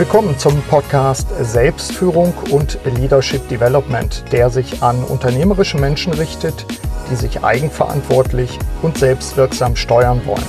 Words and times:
Willkommen 0.00 0.38
zum 0.38 0.62
Podcast 0.62 1.28
Selbstführung 1.42 2.32
und 2.50 2.78
Leadership 2.86 3.46
Development, 3.50 4.24
der 4.32 4.48
sich 4.48 4.82
an 4.82 5.04
unternehmerische 5.04 5.76
Menschen 5.76 6.14
richtet, 6.14 6.64
die 7.10 7.16
sich 7.16 7.44
eigenverantwortlich 7.44 8.58
und 8.80 8.96
selbstwirksam 8.96 9.76
steuern 9.76 10.22
wollen. 10.24 10.42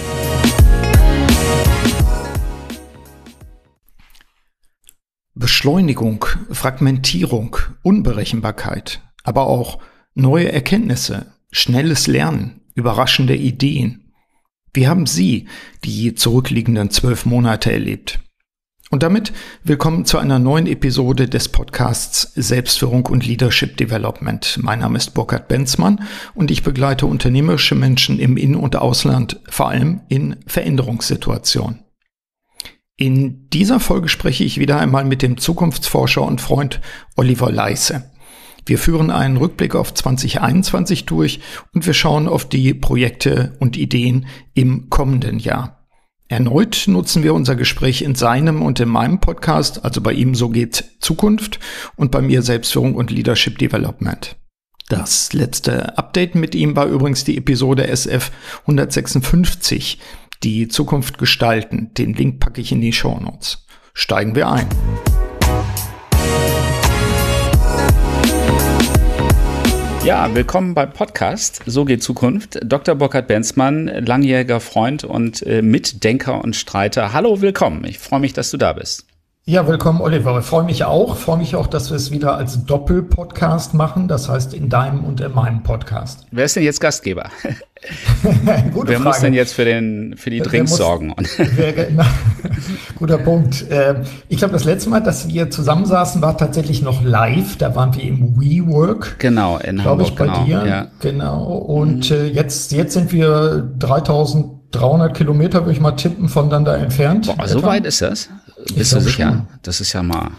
Beschleunigung, 5.36 6.24
Fragmentierung, 6.50 7.58
Unberechenbarkeit, 7.84 9.02
aber 9.26 9.48
auch 9.48 9.80
neue 10.14 10.50
Erkenntnisse, 10.50 11.34
schnelles 11.52 12.08
Lernen, 12.08 12.62
überraschende 12.74 13.36
Ideen. 13.36 14.14
Wie 14.74 14.88
haben 14.88 15.08
Sie 15.08 15.50
die 15.84 16.16
zurückliegenden 16.16 16.90
zwölf 16.90 17.26
Monate 17.26 17.74
erlebt? 17.74 18.22
Und 18.92 19.04
damit 19.04 19.32
willkommen 19.64 20.04
zu 20.04 20.18
einer 20.18 20.38
neuen 20.38 20.68
Episode 20.68 21.30
des 21.30 21.48
Podcasts 21.48 22.34
Selbstführung 22.36 23.06
und 23.06 23.26
Leadership 23.26 23.78
Development. 23.78 24.60
Mein 24.62 24.80
Name 24.80 24.98
ist 24.98 25.14
Burkhard 25.14 25.48
Benzmann 25.48 26.04
und 26.36 26.52
ich 26.52 26.62
begleite 26.62 27.06
unternehmerische 27.06 27.74
Menschen 27.74 28.20
im 28.20 28.36
In- 28.36 28.58
und 28.58 28.76
Ausland, 28.76 29.40
vor 29.48 29.70
allem 29.70 30.02
in 30.10 30.36
Veränderungssituationen. 30.46 31.86
In 32.98 33.50
dieser 33.52 33.80
Folge 33.80 34.10
spreche 34.10 34.44
ich 34.44 34.60
wieder 34.60 34.78
einmal 34.78 35.06
mit 35.06 35.22
dem 35.22 35.38
Zukunftsforscher 35.38 36.24
und 36.24 36.42
Freund 36.42 36.82
Oliver 37.16 37.50
Leisse. 37.50 38.12
Wir 38.66 38.78
führen 38.78 39.10
einen 39.10 39.38
Rückblick 39.38 39.74
auf 39.74 39.94
2021 39.94 41.06
durch 41.06 41.40
und 41.74 41.86
wir 41.86 41.94
schauen 41.94 42.28
auf 42.28 42.44
die 42.50 42.74
Projekte 42.74 43.56
und 43.62 43.78
Ideen 43.78 44.26
im 44.54 44.90
kommenden 44.90 45.40
Jahr. 45.40 45.81
Erneut 46.32 46.86
nutzen 46.88 47.24
wir 47.24 47.34
unser 47.34 47.58
Gespräch 47.58 48.04
in 48.04 48.16
seinem 48.16 48.62
und 48.62 48.80
in 48.80 48.88
meinem 48.88 49.20
Podcast, 49.20 49.84
also 49.84 50.00
bei 50.00 50.14
ihm 50.14 50.34
So 50.34 50.48
geht 50.48 50.86
Zukunft 51.02 51.60
und 51.98 52.10
bei 52.10 52.22
mir 52.22 52.42
Selbstführung 52.42 52.96
und 52.96 53.12
Leadership 53.12 53.58
Development. 53.58 54.38
Das 54.88 55.34
letzte 55.34 55.98
Update 55.98 56.36
mit 56.36 56.56
ihm 56.56 56.78
war 56.78 56.86
übrigens 56.86 57.26
die 57.26 57.36
Episode 57.36 57.86
SF 57.86 58.32
156, 58.62 60.00
die 60.42 60.70
Zukunft 60.70 61.18
gestalten. 61.18 61.92
Den 61.98 62.14
Link 62.14 62.40
packe 62.40 62.62
ich 62.62 62.72
in 62.72 62.80
die 62.80 62.94
Show 62.94 63.20
Notes. 63.20 63.66
Steigen 63.94 64.34
wir 64.34 64.50
ein. 64.50 64.70
Ja, 70.04 70.34
willkommen 70.34 70.74
beim 70.74 70.92
Podcast 70.92 71.62
So 71.68 71.86
geht 71.86 72.02
Zukunft. 72.02 72.60
Dr. 72.64 72.96
Burkhard 72.96 73.28
Benzmann, 73.28 73.86
langjähriger 73.86 74.60
Freund 74.60 75.04
und 75.04 75.46
äh, 75.46 75.62
Mitdenker 75.62 76.44
und 76.44 76.56
Streiter. 76.56 77.14
Hallo, 77.14 77.42
willkommen. 77.42 77.86
Ich 77.86 78.00
freue 78.00 78.20
mich, 78.20 78.34
dass 78.34 78.50
du 78.50 78.58
da 78.58 78.74
bist. 78.74 79.06
Ja, 79.46 79.68
willkommen, 79.68 80.02
Oliver. 80.02 80.38
Ich 80.38 80.46
freue 80.46 80.64
mich 80.64 80.84
auch. 80.84 81.16
Ich 81.16 81.24
freue 81.24 81.38
mich 81.38 81.56
auch, 81.56 81.66
dass 81.66 81.90
wir 81.90 81.98
es 81.98 82.12
wieder 82.12 82.36
als 82.36 82.64
Doppelpodcast 82.64 83.74
machen. 83.74 84.08
Das 84.08 84.30
heißt, 84.30 84.54
in 84.54 84.70
deinem 84.70 85.04
und 85.04 85.20
in 85.20 85.34
meinem 85.34 85.64
Podcast. 85.64 86.28
Wer 86.30 86.46
ist 86.46 86.56
denn 86.56 86.62
jetzt 86.62 86.80
Gastgeber? 86.80 87.32
Gute 88.72 88.90
wer 88.90 88.98
Frage. 88.98 89.00
muss 89.00 89.20
denn 89.20 89.34
jetzt 89.34 89.54
für, 89.54 89.66
den, 89.66 90.14
für 90.16 90.30
die 90.30 90.42
Drinks 90.42 90.76
sorgen? 90.76 91.16
Wer, 91.56 91.88
na, 91.90 92.06
guter 93.00 93.18
Punkt. 93.18 93.66
Ähm, 93.72 94.04
ich 94.30 94.38
glaube, 94.38 94.54
das 94.54 94.64
letzte 94.64 94.92
Mal, 94.92 95.00
dass 95.00 95.28
wir 95.28 95.50
zusammensaßen, 95.50 96.22
war 96.22 96.38
tatsächlich 96.38 96.84
noch 96.84 97.04
live. 97.04 97.58
Da 97.58 97.76
waren 97.76 97.96
wir 97.96 98.04
im 98.04 98.40
WeWork. 98.40 99.16
Genau, 99.18 99.58
in 99.58 99.84
Hamburg. 99.84 100.10
ich, 100.10 100.16
bei 100.16 100.26
genau, 100.26 100.46
dir. 100.46 100.68
Ja. 100.68 100.88
Genau. 101.00 101.46
Und 101.46 102.12
mhm. 102.12 102.28
jetzt, 102.28 102.72
jetzt 102.74 102.94
sind 102.94 103.12
wir 103.12 103.68
3300 103.80 105.18
Kilometer, 105.18 105.62
würde 105.62 105.72
ich 105.72 105.80
mal 105.80 105.94
tippen, 105.94 106.30
voneinander 106.30 106.78
entfernt. 106.78 107.36
Boah, 107.36 107.48
so 107.48 107.64
weit 107.64 107.88
ist 107.88 108.04
das? 108.04 108.30
Bist 108.76 108.94
du 108.94 109.02
sicher? 109.02 109.30
Schon. 109.30 109.48
Das 109.62 109.82
ist 109.82 109.94
ja 109.94 110.04
mal 110.04 110.32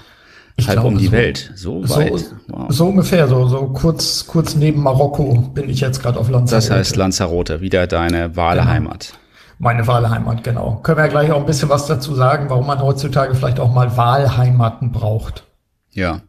ich 0.57 0.69
halb 0.69 0.81
glaube, 0.81 0.89
um 0.89 0.99
die 0.99 1.07
so, 1.07 1.13
Welt. 1.13 1.53
So 1.55 1.89
weit. 1.89 2.19
So, 2.19 2.35
wow. 2.49 2.67
so, 2.69 2.87
ungefähr, 2.87 3.29
so, 3.29 3.47
so 3.49 3.69
kurz, 3.69 4.27
kurz 4.27 4.55
neben 4.55 4.83
Marokko 4.83 5.51
bin 5.55 5.69
ich 5.69 5.81
jetzt 5.81 6.03
gerade 6.03 6.19
auf 6.19 6.29
Lanzarote. 6.29 6.55
Das 6.55 6.71
heißt 6.71 6.97
Lanzarote, 6.97 7.61
wieder 7.61 7.87
deine 7.87 8.37
Wahlheimat. 8.37 9.09
Genau. 9.09 9.19
Meine 9.59 9.87
Wahlheimat, 9.87 10.43
genau. 10.43 10.81
Können 10.83 10.99
wir 10.99 11.05
ja 11.05 11.11
gleich 11.11 11.31
auch 11.31 11.39
ein 11.39 11.47
bisschen 11.47 11.69
was 11.69 11.87
dazu 11.87 12.15
sagen, 12.15 12.51
warum 12.51 12.67
man 12.67 12.81
heutzutage 12.81 13.35
vielleicht 13.35 13.61
auch 13.61 13.73
mal 13.73 13.97
Wahlheimaten 13.97 14.93
braucht. 14.93 15.45
Ja. 15.93 16.21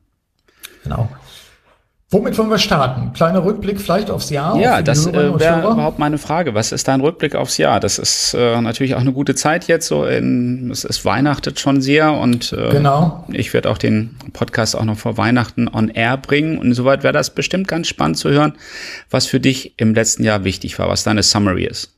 Genau. 0.83 1.09
Womit 2.13 2.37
wollen 2.37 2.51
wir 2.51 2.59
starten? 2.59 3.11
Kleiner 3.13 3.43
Rückblick 3.43 3.81
vielleicht 3.81 4.11
aufs 4.11 4.29
Jahr? 4.29 4.55
Ja, 4.59 4.77
auf 4.77 4.83
das 4.83 5.07
äh, 5.07 5.13
wäre 5.39 5.61
überhaupt 5.61 5.97
meine 5.97 6.19
Frage. 6.19 6.53
Was 6.53 6.71
ist 6.71 6.87
dein 6.87 7.01
Rückblick 7.01 7.33
aufs 7.33 7.57
Jahr? 7.57 7.79
Das 7.79 7.97
ist 7.97 8.35
äh, 8.35 8.61
natürlich 8.61 8.93
auch 8.93 9.01
eine 9.01 9.13
gute 9.13 9.33
Zeit 9.33 9.67
jetzt. 9.67 9.87
So 9.87 10.05
in, 10.05 10.69
es 10.69 10.83
ist 10.83 11.05
Weihnachtet 11.05 11.59
schon 11.59 11.81
sehr 11.81 12.13
und 12.13 12.53
äh, 12.53 12.69
genau. 12.69 13.25
ich 13.29 13.51
werde 13.51 13.71
auch 13.71 13.79
den 13.79 14.15
Podcast 14.31 14.75
auch 14.75 14.85
noch 14.85 14.97
vor 14.97 15.17
Weihnachten 15.17 15.67
on 15.67 15.89
air 15.89 16.17
bringen. 16.17 16.59
Und 16.59 16.67
insoweit 16.67 17.01
wäre 17.01 17.13
das 17.13 17.31
bestimmt 17.31 17.67
ganz 17.67 17.87
spannend 17.87 18.17
zu 18.17 18.29
hören, 18.29 18.53
was 19.09 19.25
für 19.25 19.39
dich 19.39 19.73
im 19.77 19.95
letzten 19.95 20.23
Jahr 20.23 20.43
wichtig 20.43 20.77
war, 20.77 20.89
was 20.89 21.03
deine 21.03 21.23
Summary 21.23 21.65
ist. 21.65 21.93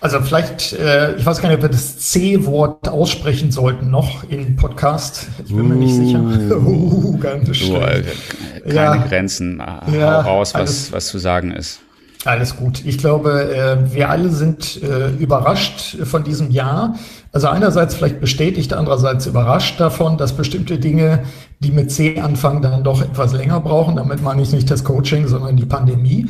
Also 0.00 0.20
vielleicht, 0.20 0.72
äh, 0.74 1.16
ich 1.16 1.24
weiß 1.24 1.40
gar 1.40 1.48
nicht, 1.48 1.56
ob 1.56 1.62
wir 1.62 1.68
das 1.70 1.98
C-Wort 1.98 2.88
aussprechen 2.88 3.50
sollten 3.50 3.90
noch 3.90 4.24
im 4.24 4.56
Podcast. 4.56 5.28
Ich 5.44 5.54
bin 5.54 5.60
uh, 5.60 5.68
mir 5.68 5.76
nicht 5.76 5.94
sicher. 5.94 6.20
Uh, 6.54 7.18
ganz 7.18 7.56
schön. 7.56 7.76
Uh, 7.76 8.68
keine 8.68 8.74
ja, 8.74 8.96
Grenzen. 8.96 9.62
Hau 9.62 9.92
ja, 9.92 10.20
raus, 10.20 10.54
was, 10.54 10.60
alles, 10.60 10.92
was 10.92 11.06
zu 11.06 11.18
sagen 11.18 11.52
ist. 11.52 11.80
Alles 12.24 12.56
gut. 12.56 12.82
Ich 12.86 12.96
glaube, 12.96 13.54
äh, 13.54 13.94
wir 13.94 14.08
alle 14.08 14.30
sind 14.30 14.82
äh, 14.82 15.10
überrascht 15.10 15.98
von 16.04 16.24
diesem 16.24 16.50
Jahr. 16.50 16.96
Also 17.32 17.48
einerseits 17.48 17.94
vielleicht 17.94 18.20
bestätigt, 18.20 18.72
andererseits 18.72 19.26
überrascht 19.26 19.78
davon, 19.78 20.16
dass 20.16 20.32
bestimmte 20.32 20.78
Dinge, 20.78 21.24
die 21.60 21.70
mit 21.70 21.90
C 21.90 22.18
anfangen, 22.20 22.62
dann 22.62 22.82
doch 22.82 23.02
etwas 23.02 23.34
länger 23.34 23.60
brauchen. 23.60 23.96
Damit 23.96 24.22
meine 24.22 24.40
ich 24.40 24.52
nicht 24.52 24.70
das 24.70 24.84
Coaching, 24.84 25.26
sondern 25.28 25.56
die 25.56 25.66
Pandemie. 25.66 26.26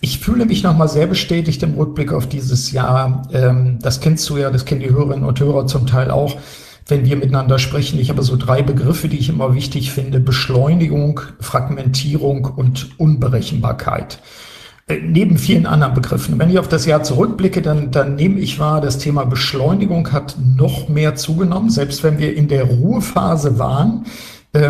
Ich 0.00 0.18
fühle 0.18 0.44
mich 0.44 0.62
nochmal 0.62 0.88
sehr 0.88 1.06
bestätigt 1.06 1.62
im 1.62 1.74
Rückblick 1.74 2.12
auf 2.12 2.28
dieses 2.28 2.72
Jahr. 2.72 3.22
Ähm, 3.32 3.78
das 3.80 4.00
kennst 4.00 4.28
du 4.28 4.36
ja, 4.36 4.50
das 4.50 4.64
kennen 4.64 4.80
die 4.80 4.90
Hörerinnen 4.90 5.24
und 5.24 5.40
Hörer 5.40 5.66
zum 5.66 5.86
Teil 5.86 6.10
auch, 6.10 6.36
wenn 6.86 7.04
wir 7.04 7.16
miteinander 7.16 7.58
sprechen. 7.58 7.98
Ich 7.98 8.10
habe 8.10 8.22
so 8.22 8.36
drei 8.36 8.62
Begriffe, 8.62 9.08
die 9.08 9.18
ich 9.18 9.28
immer 9.28 9.54
wichtig 9.54 9.90
finde. 9.92 10.20
Beschleunigung, 10.20 11.20
Fragmentierung 11.40 12.44
und 12.44 12.98
Unberechenbarkeit. 12.98 14.18
Äh, 14.86 14.98
neben 15.02 15.38
vielen 15.38 15.66
anderen 15.66 15.94
Begriffen. 15.94 16.38
Wenn 16.38 16.50
ich 16.50 16.58
auf 16.58 16.68
das 16.68 16.86
Jahr 16.86 17.02
zurückblicke, 17.02 17.62
dann, 17.62 17.90
dann 17.90 18.14
nehme 18.16 18.38
ich 18.38 18.58
wahr, 18.58 18.80
das 18.80 18.98
Thema 18.98 19.24
Beschleunigung 19.24 20.12
hat 20.12 20.36
noch 20.38 20.88
mehr 20.88 21.14
zugenommen, 21.14 21.70
selbst 21.70 22.04
wenn 22.04 22.18
wir 22.18 22.36
in 22.36 22.48
der 22.48 22.64
Ruhephase 22.64 23.58
waren 23.58 24.04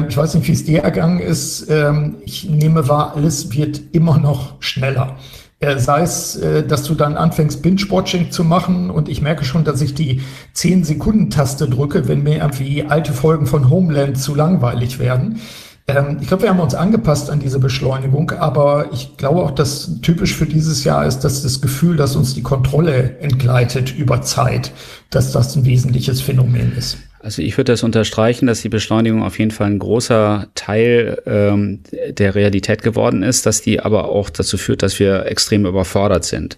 ich 0.09 0.17
weiß 0.17 0.35
nicht, 0.35 0.49
wie 0.49 0.53
es 0.53 0.65
dir 0.65 0.83
ergangen 0.83 1.21
ist. 1.21 1.69
Ähm, 1.71 2.17
ich 2.25 2.49
nehme 2.49 2.89
wahr, 2.89 3.15
alles 3.15 3.53
wird 3.53 3.81
immer 3.93 4.19
noch 4.19 4.61
schneller. 4.61 5.17
Äh, 5.59 5.79
sei 5.79 6.03
es, 6.03 6.37
äh, 6.37 6.67
dass 6.67 6.83
du 6.85 6.95
dann 6.95 7.17
anfängst, 7.17 7.63
Binge-Watching 7.63 8.31
zu 8.31 8.45
machen 8.45 8.91
und 8.91 9.09
ich 9.09 9.23
merke 9.23 9.45
schon, 9.45 9.65
dass 9.65 9.81
ich 9.81 9.95
die 9.95 10.21
10-Sekunden-Taste 10.55 11.69
drücke, 11.69 12.09
wenn 12.09 12.23
mir 12.23 12.39
irgendwie 12.39 12.85
alte 12.85 13.15
Folgen 13.15 13.47
von 13.47 13.71
Homeland 13.71 14.19
zu 14.19 14.35
langweilig 14.35 14.99
werden. 14.99 15.41
Ähm, 15.89 16.19
ich 16.21 16.29
glaube, 16.29 16.43
wir 16.43 16.51
haben 16.51 16.61
uns 16.61 16.75
angepasst 16.75 17.31
an 17.31 17.41
diese 17.41 17.59
Beschleunigung, 17.59 18.33
aber 18.33 18.93
ich 18.93 19.17
glaube 19.17 19.41
auch, 19.41 19.51
dass 19.51 20.01
typisch 20.03 20.35
für 20.35 20.47
dieses 20.47 20.85
Jahr 20.85 21.07
ist, 21.07 21.21
dass 21.21 21.43
das 21.43 21.63
Gefühl, 21.63 21.97
dass 21.97 22.17
uns 22.17 22.35
die 22.35 22.43
Kontrolle 22.43 23.19
entgleitet 23.21 23.97
über 23.97 24.21
Zeit, 24.21 24.73
dass 25.09 25.33
das 25.33 25.57
ein 25.57 25.65
wesentliches 25.65 26.21
Phänomen 26.21 26.77
ist. 26.77 26.99
Also 27.27 27.43
ich 27.43 27.57
würde 27.57 27.73
das 27.73 27.83
unterstreichen, 27.83 28.47
dass 28.47 28.63
die 28.63 28.69
Beschleunigung 28.69 29.25
auf 29.25 29.41
jeden 29.41 29.51
Fall 29.51 29.67
ein 29.67 29.81
großer 29.81 30.47
Teil 30.55 31.21
ähm, 31.27 31.81
der 32.09 32.37
Realität 32.37 32.85
geworden 32.85 33.25
ist, 33.25 33.47
dass 33.47 33.61
die 33.61 33.81
aber 33.81 34.11
auch 34.11 34.31
dazu 34.31 34.57
führt, 34.57 34.85
dass 34.85 35.01
wir 35.01 35.27
extrem 35.27 35.67
überfordert 35.67 36.25
sind. 36.25 36.57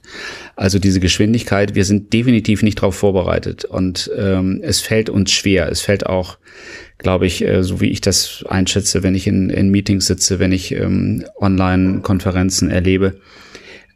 Also 0.56 0.78
diese 0.78 1.00
Geschwindigkeit, 1.00 1.74
wir 1.74 1.86
sind 1.86 2.12
definitiv 2.12 2.62
nicht 2.62 2.80
darauf 2.80 2.96
vorbereitet 2.96 3.64
und 3.64 4.10
ähm, 4.14 4.60
es 4.62 4.82
fällt 4.82 5.08
uns 5.08 5.32
schwer. 5.32 5.70
Es 5.70 5.80
fällt 5.80 6.04
auch, 6.04 6.36
glaube 6.98 7.24
ich, 7.24 7.42
äh, 7.42 7.62
so 7.62 7.80
wie 7.80 7.88
ich 7.88 8.02
das 8.02 8.44
einschätze, 8.46 9.02
wenn 9.02 9.14
ich 9.14 9.26
in, 9.26 9.48
in 9.48 9.70
Meetings 9.70 10.06
sitze, 10.06 10.38
wenn 10.38 10.52
ich 10.52 10.72
ähm, 10.72 11.24
Online-Konferenzen 11.40 12.70
erlebe, 12.70 13.14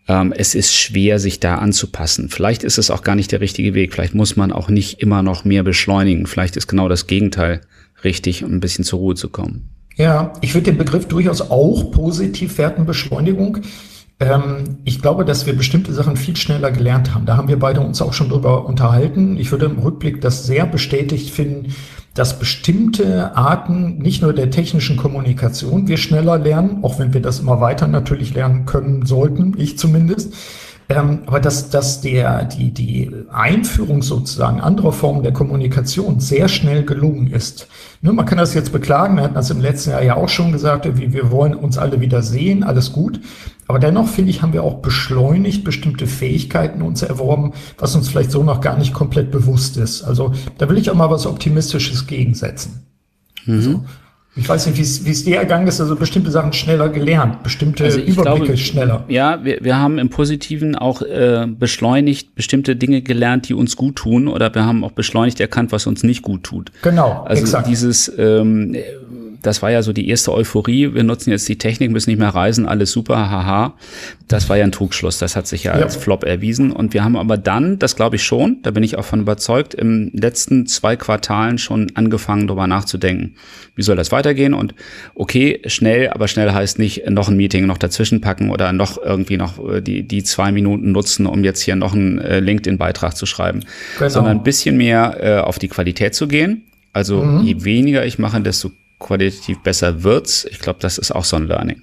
ähm, 0.08 0.32
es 0.37 0.54
ist 0.54 0.75
schwer, 0.75 1.19
sich 1.19 1.40
da 1.40 1.56
anzupassen. 1.56 2.28
Vielleicht 2.28 2.64
ist 2.64 2.78
es 2.78 2.90
auch 2.90 3.02
gar 3.02 3.14
nicht 3.14 3.32
der 3.32 3.40
richtige 3.40 3.75
Weg. 3.75 3.93
Vielleicht 3.93 4.14
muss 4.14 4.37
man 4.37 4.52
auch 4.52 4.69
nicht 4.69 5.00
immer 5.00 5.22
noch 5.22 5.44
mehr 5.44 5.62
beschleunigen. 5.62 6.26
Vielleicht 6.26 6.56
ist 6.56 6.66
genau 6.66 6.88
das 6.88 7.06
Gegenteil 7.06 7.60
richtig, 8.04 8.44
um 8.44 8.52
ein 8.52 8.60
bisschen 8.60 8.84
zur 8.84 8.99
Ruhe 8.99 9.14
zu 9.14 9.28
kommen. 9.28 9.69
Ja, 9.96 10.32
ich 10.40 10.54
würde 10.54 10.70
den 10.70 10.78
Begriff 10.78 11.06
durchaus 11.06 11.40
auch 11.43 11.90
positiv 11.93 12.58
werten, 12.58 12.87
Beschleunigung. 12.87 13.58
Ähm, 14.19 14.78
ich 14.84 15.00
glaube, 15.00 15.25
dass 15.25 15.46
wir 15.46 15.54
bestimmte 15.54 15.93
Sachen 15.93 16.16
viel 16.16 16.37
schneller 16.37 16.70
gelernt 16.70 17.14
haben. 17.14 17.26
Da 17.26 17.37
haben 17.37 17.48
wir 17.48 17.58
beide 17.58 17.81
uns 17.81 18.00
auch 18.00 18.12
schon 18.12 18.28
drüber 18.28 18.66
unterhalten. 18.66 19.37
Ich 19.37 19.50
würde 19.50 19.66
im 19.66 19.78
Rückblick 19.78 20.20
das 20.20 20.46
sehr 20.46 20.66
bestätigt 20.66 21.31
finden, 21.31 21.75
dass 22.14 22.38
bestimmte 22.38 23.37
Arten 23.37 23.99
nicht 23.99 24.23
nur 24.23 24.32
der 24.32 24.50
technischen 24.50 24.97
Kommunikation 24.97 25.88
wir 25.88 25.97
schneller 25.97 26.38
lernen, 26.38 26.79
auch 26.82 26.99
wenn 26.99 27.14
wir 27.14 27.23
das 27.23 27.41
immer 27.41 27.61
weiter 27.61 27.88
natürlich 27.88 28.35
lernen 28.35 28.67
können 28.67 29.06
sollten, 29.06 29.55
ich 29.56 29.79
zumindest, 29.79 30.35
Ähm, 30.88 31.20
aber 31.26 31.41
dass, 31.41 31.70
dass 31.70 32.00
der, 32.00 32.44
die, 32.44 32.70
die 32.70 33.11
Einführung 33.32 34.03
sozusagen 34.03 34.61
anderer 34.61 34.93
Formen 34.93 35.23
der 35.23 35.32
Kommunikation 35.32 36.20
sehr 36.20 36.49
schnell 36.49 36.85
gelungen 36.85 37.29
ist. 37.29 37.69
Ne, 38.03 38.12
man 38.12 38.26
kann 38.26 38.38
das 38.38 38.53
jetzt 38.53 38.73
beklagen, 38.73 39.17
wir 39.17 39.23
hatten 39.23 39.35
das 39.35 39.50
im 39.50 39.61
letzten 39.61 39.91
Jahr 39.91 40.03
ja 40.03 40.17
auch 40.17 40.29
schon 40.29 40.53
gesagt, 40.53 40.87
wie 40.99 41.12
wir 41.12 41.31
wollen 41.31 41.55
uns 41.55 41.79
alle 41.79 42.00
wieder 42.00 42.23
sehen, 42.23 42.62
alles 42.62 42.93
gut. 42.93 43.20
Aber 43.69 43.79
dennoch, 43.79 44.09
finde 44.09 44.31
ich, 44.31 44.43
haben 44.43 44.53
wir 44.53 44.64
auch 44.64 44.82
beschleunigt 44.82 45.64
bestimmte 45.64 46.06
Fähigkeiten 46.06 46.82
uns 46.82 47.03
erworben, 47.03 47.53
was 47.79 47.94
uns 47.94 48.09
vielleicht 48.09 48.31
so 48.31 48.43
noch 48.43 48.61
gar 48.61 48.76
nicht 48.76 48.93
komplett 48.93 49.31
bewusst 49.31 49.76
ist. 49.76 50.03
Also 50.03 50.32
da 50.59 50.69
will 50.69 50.79
ich 50.79 50.91
auch 50.91 50.94
mal 50.94 51.11
was 51.11 51.26
Optimistisches 51.26 52.06
gegensetzen. 52.06 52.87
Mhm. 53.47 53.55
Also, 53.55 53.85
ich 54.35 54.49
weiß 54.49 54.67
nicht, 54.67 54.79
wie 54.79 55.11
es 55.11 55.25
dir 55.25 55.37
ergangen 55.37 55.67
ist, 55.67 55.79
also 55.79 55.94
bestimmte 55.94 56.31
Sachen 56.31 56.55
schneller 56.55 56.88
gelernt, 56.88 57.43
bestimmte 57.43 57.85
also 57.85 58.00
Überblicke 58.00 58.44
glaube, 58.44 58.56
schneller. 58.56 59.05
Ja, 59.09 59.44
wir, 59.44 59.59
wir 59.62 59.79
haben 59.79 59.99
im 59.99 60.08
Positiven 60.08 60.75
auch 60.75 61.03
äh, 61.03 61.47
beschleunigt 61.47 62.35
bestimmte 62.35 62.75
Dinge 62.75 63.03
gelernt, 63.03 63.50
die 63.50 63.55
uns 63.55 63.76
gut 63.76 63.97
tun, 63.97 64.29
oder 64.29 64.55
wir 64.55 64.65
haben 64.65 64.85
auch 64.85 64.93
beschleunigt 64.93 65.38
erkannt, 65.38 65.70
was 65.70 65.87
uns 65.87 66.03
nicht 66.03 66.23
gut 66.23 66.44
tut. 66.44 66.73
Genau, 66.81 67.25
also 67.25 67.43
exakt. 67.43 67.69
dieses 67.69 68.11
ähm, 68.17 68.75
das 69.43 69.61
war 69.61 69.71
ja 69.71 69.83
so 69.83 69.93
die 69.93 70.09
erste 70.09 70.33
Euphorie. 70.33 70.94
Wir 70.94 71.03
nutzen 71.03 71.31
jetzt 71.31 71.49
die 71.49 71.59
Technik, 71.59 71.91
müssen 71.91 72.11
nicht 72.11 72.19
mehr 72.19 72.29
reisen, 72.29 72.67
alles 72.67 72.93
super, 72.93 73.31
haha. 73.31 73.75
Das 74.29 74.49
war 74.49 74.56
ja 74.56 74.65
ein 74.65 74.73
Trugschluss. 74.73 75.19
Das 75.19 75.37
hat 75.37 75.47
sich 75.47 75.65
ja, 75.65 75.77
ja. 75.77 75.85
als 75.85 75.97
Flop 75.97 76.25
erwiesen. 76.25 76.71
Und 76.71 76.94
wir 76.94 77.05
haben 77.05 77.17
aber 77.17 77.37
dann, 77.37 77.79
das 77.79 77.97
glaube 77.97 78.17
ich 78.17 78.23
schon, 78.23 78.59
da 78.62 78.71
bin 78.71 78.83
ich 78.83 78.97
auch 78.97 79.05
von 79.05 79.21
überzeugt, 79.21 79.75
im 79.75 80.11
letzten 80.15 80.67
zwei 80.67 80.97
Quartalen 80.97 81.59
schon 81.59 81.91
angefangen, 81.94 82.47
darüber 82.47 82.67
nachzudenken. 82.67 83.35
Wie 83.75 83.83
soll 83.83 83.97
das 83.97 84.12
weitergehen? 84.12 84.55
Und 84.55 84.75
okay, 85.15 85.61
schnell, 85.67 86.11
aber 86.11 86.29
schnell 86.29 86.53
heißt 86.53 86.79
nicht 86.79 87.11
noch 87.11 87.29
ein 87.29 87.37
Meeting 87.37 87.67
noch 87.67 87.79
dazwischen 87.79 88.21
packen 88.21 88.50
oder 88.50 88.73
noch 88.73 88.97
irgendwie 89.03 89.37
noch 89.37 89.59
äh, 89.69 89.81
die, 89.81 90.05
die 90.05 90.23
zwei 90.23 90.53
Minuten 90.53 90.93
nutzen, 90.93 91.27
um 91.27 91.43
jetzt 91.43 91.61
hier 91.61 91.75
noch 91.75 91.94
einen 91.94 92.19
äh, 92.19 92.41
LinkedIn-Beitrag 92.41 93.17
zu 93.17 93.27
schreiben, 93.27 93.65
genau. 93.99 94.09
sondern 94.09 94.39
ein 94.39 94.43
bisschen 94.44 94.77
mehr 94.77 95.17
äh, 95.21 95.41
auf 95.41 95.59
die 95.59 95.69
Qualität 95.69 96.15
zu 96.15 96.29
gehen. 96.29 96.65
Also 96.93 97.23
mhm. 97.23 97.43
je 97.43 97.65
weniger 97.65 98.05
ich 98.05 98.19
mache, 98.19 98.41
desto 98.41 98.71
qualitativ 99.02 99.62
besser 99.62 100.02
wird's. 100.02 100.46
Ich 100.50 100.60
glaube, 100.60 100.78
das 100.81 100.99
ist 100.99 101.14
auch 101.14 101.25
so 101.25 101.37
ein 101.37 101.46
Learning. 101.46 101.82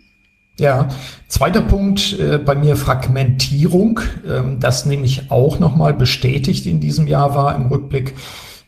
Ja, 0.60 0.90
zweiter 1.30 1.62
Punkt 1.62 2.20
äh, 2.20 2.38
bei 2.38 2.54
mir 2.54 2.76
Fragmentierung, 2.76 4.02
ähm, 4.28 4.60
das 4.60 4.86
nämlich 4.86 5.32
auch 5.32 5.58
nochmal 5.60 5.94
bestätigt 5.94 6.66
in 6.66 6.82
diesem 6.82 7.08
Jahr 7.08 7.34
war 7.34 7.56
im 7.56 7.68
Rückblick. 7.68 8.16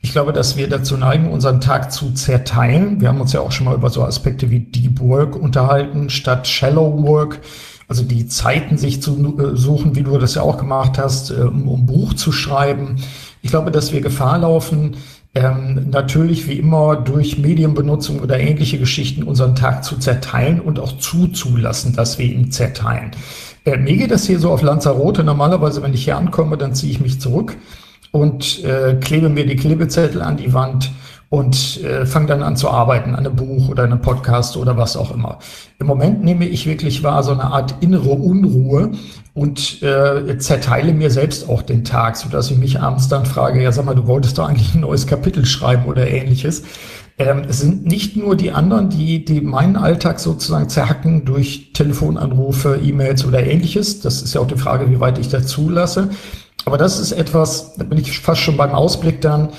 Ich 0.02 0.14
glaube, 0.14 0.32
dass 0.34 0.56
wir 0.56 0.68
dazu 0.70 0.96
neigen, 0.98 1.30
unseren 1.30 1.60
Tag 1.60 1.92
zu 1.92 2.12
zerteilen. 2.14 3.02
Wir 3.02 3.10
haben 3.10 3.22
uns 3.22 3.34
ja 3.34 3.42
auch 3.42 3.52
schon 3.52 3.66
mal 3.66 3.76
über 3.76 3.90
so 3.90 4.04
Aspekte 4.04 4.50
wie 4.50 4.62
Deep 4.62 5.00
Work 5.02 5.36
unterhalten 5.36 6.10
statt 6.10 6.48
Shallow 6.48 7.04
Work. 7.04 7.42
Also 7.88 8.04
die 8.04 8.26
Zeiten 8.26 8.78
sich 8.78 9.02
zu 9.02 9.38
äh, 9.38 9.58
suchen, 9.58 9.96
wie 9.96 10.04
du 10.04 10.18
das 10.18 10.36
ja 10.36 10.44
auch 10.44 10.58
gemacht 10.58 10.98
hast, 10.98 11.30
äh, 11.30 11.42
um, 11.42 11.68
um 11.68 11.86
Buch 11.86 12.14
zu 12.14 12.32
schreiben. 12.32 12.96
Ich 13.42 13.52
glaube, 13.52 13.70
dass 13.70 13.92
wir 13.92 14.00
Gefahr 14.00 14.38
laufen, 14.38 14.96
ähm, 15.34 15.90
natürlich 15.90 16.48
wie 16.48 16.60
immer 16.60 16.98
durch 16.98 17.38
Medienbenutzung 17.38 18.20
oder 18.20 18.40
ähnliche 18.40 18.78
Geschichten 18.78 19.24
unseren 19.24 19.56
Tag 19.56 19.84
zu 19.84 19.98
zerteilen 19.98 20.60
und 20.60 20.80
auch 20.80 20.98
zuzulassen, 20.98 21.94
dass 21.96 22.20
wir 22.20 22.26
ihn 22.26 22.52
zerteilen. 22.52 23.12
Äh, 23.64 23.78
mir 23.78 23.96
geht 23.96 24.12
das 24.12 24.26
hier 24.26 24.40
so 24.40 24.52
auf 24.52 24.62
Lanzarote. 24.62 25.24
Normalerweise, 25.24 25.82
wenn 25.82 25.94
ich 25.94 26.04
hier 26.04 26.18
ankomme, 26.18 26.58
dann 26.58 26.76
ziehe 26.76 26.92
ich 26.92 27.00
mich 27.00 27.22
zurück 27.22 27.56
und 28.12 28.64
äh, 28.66 28.98
klebe 29.00 29.30
mir 29.30 29.46
die 29.46 29.56
Klebezettel 29.56 30.22
an 30.22 30.36
die 30.36 30.54
Wand 30.54 30.92
und 31.32 31.82
äh, 31.86 32.06
fange 32.06 32.28
dann 32.28 32.44
an 32.44 32.58
zu 32.58 32.70
arbeiten 32.70 33.16
an 33.16 33.26
einem 33.26 33.38
Buch 33.38 33.70
oder 33.70 33.84
einem 33.84 34.02
Podcast 34.02 34.58
oder 34.58 34.76
was 34.76 34.98
auch 34.98 35.12
immer. 35.12 35.40
Im 35.80 35.88
Moment 35.88 36.22
nehme 36.26 36.46
ich 36.46 36.66
wirklich 36.66 37.04
wahr 37.04 37.24
so 37.24 37.32
eine 37.32 37.46
Art 37.46 37.76
innere 37.80 38.10
Unruhe 38.10 38.92
und 39.34 39.82
äh, 39.82 40.38
zerteile 40.40 40.92
mir 40.92 41.10
selbst 41.10 41.48
auch 41.48 41.62
den 41.62 41.86
Tag, 41.86 42.18
so 42.18 42.28
dass 42.28 42.52
ich 42.52 42.58
mich 42.58 42.82
abends 42.82 43.08
dann 43.08 43.26
frage, 43.26 43.64
ja 43.64 43.72
sag 43.72 43.86
mal, 43.86 43.96
du 43.96 44.08
wolltest 44.08 44.38
doch 44.38 44.50
eigentlich 44.50 44.76
ein 44.76 44.82
neues 44.82 45.08
Kapitel 45.08 45.46
schreiben 45.46 45.86
oder 45.86 46.06
ähnliches. 46.06 46.64
Ähm, 47.18 47.44
es 47.48 47.62
sind 47.62 47.86
nicht 47.86 48.18
nur 48.18 48.36
die 48.36 48.52
anderen, 48.52 48.90
die, 48.90 49.24
die 49.24 49.40
meinen 49.40 49.78
Alltag 49.78 50.20
sozusagen 50.20 50.68
zerhacken 50.68 51.24
durch 51.24 51.72
Telefonanrufe, 51.72 52.78
E-Mails 52.84 53.24
oder 53.24 53.42
ähnliches. 53.42 54.02
Das 54.02 54.22
ist 54.22 54.34
ja 54.34 54.42
auch 54.42 54.48
die 54.48 54.58
Frage, 54.58 54.92
wie 54.92 55.00
weit 55.00 55.18
ich 55.18 55.30
das 55.30 55.48
zulasse. 55.48 56.10
Aber 56.66 56.78
das 56.78 57.00
ist 57.00 57.14
etwas, 57.14 57.76
da 57.76 57.86
bin 57.86 57.98
ich 57.98 58.20
fast 58.20 58.42
schon 58.42 58.58
beim 58.58 58.72
Ausblick 58.72 59.22
dann, 59.22 59.50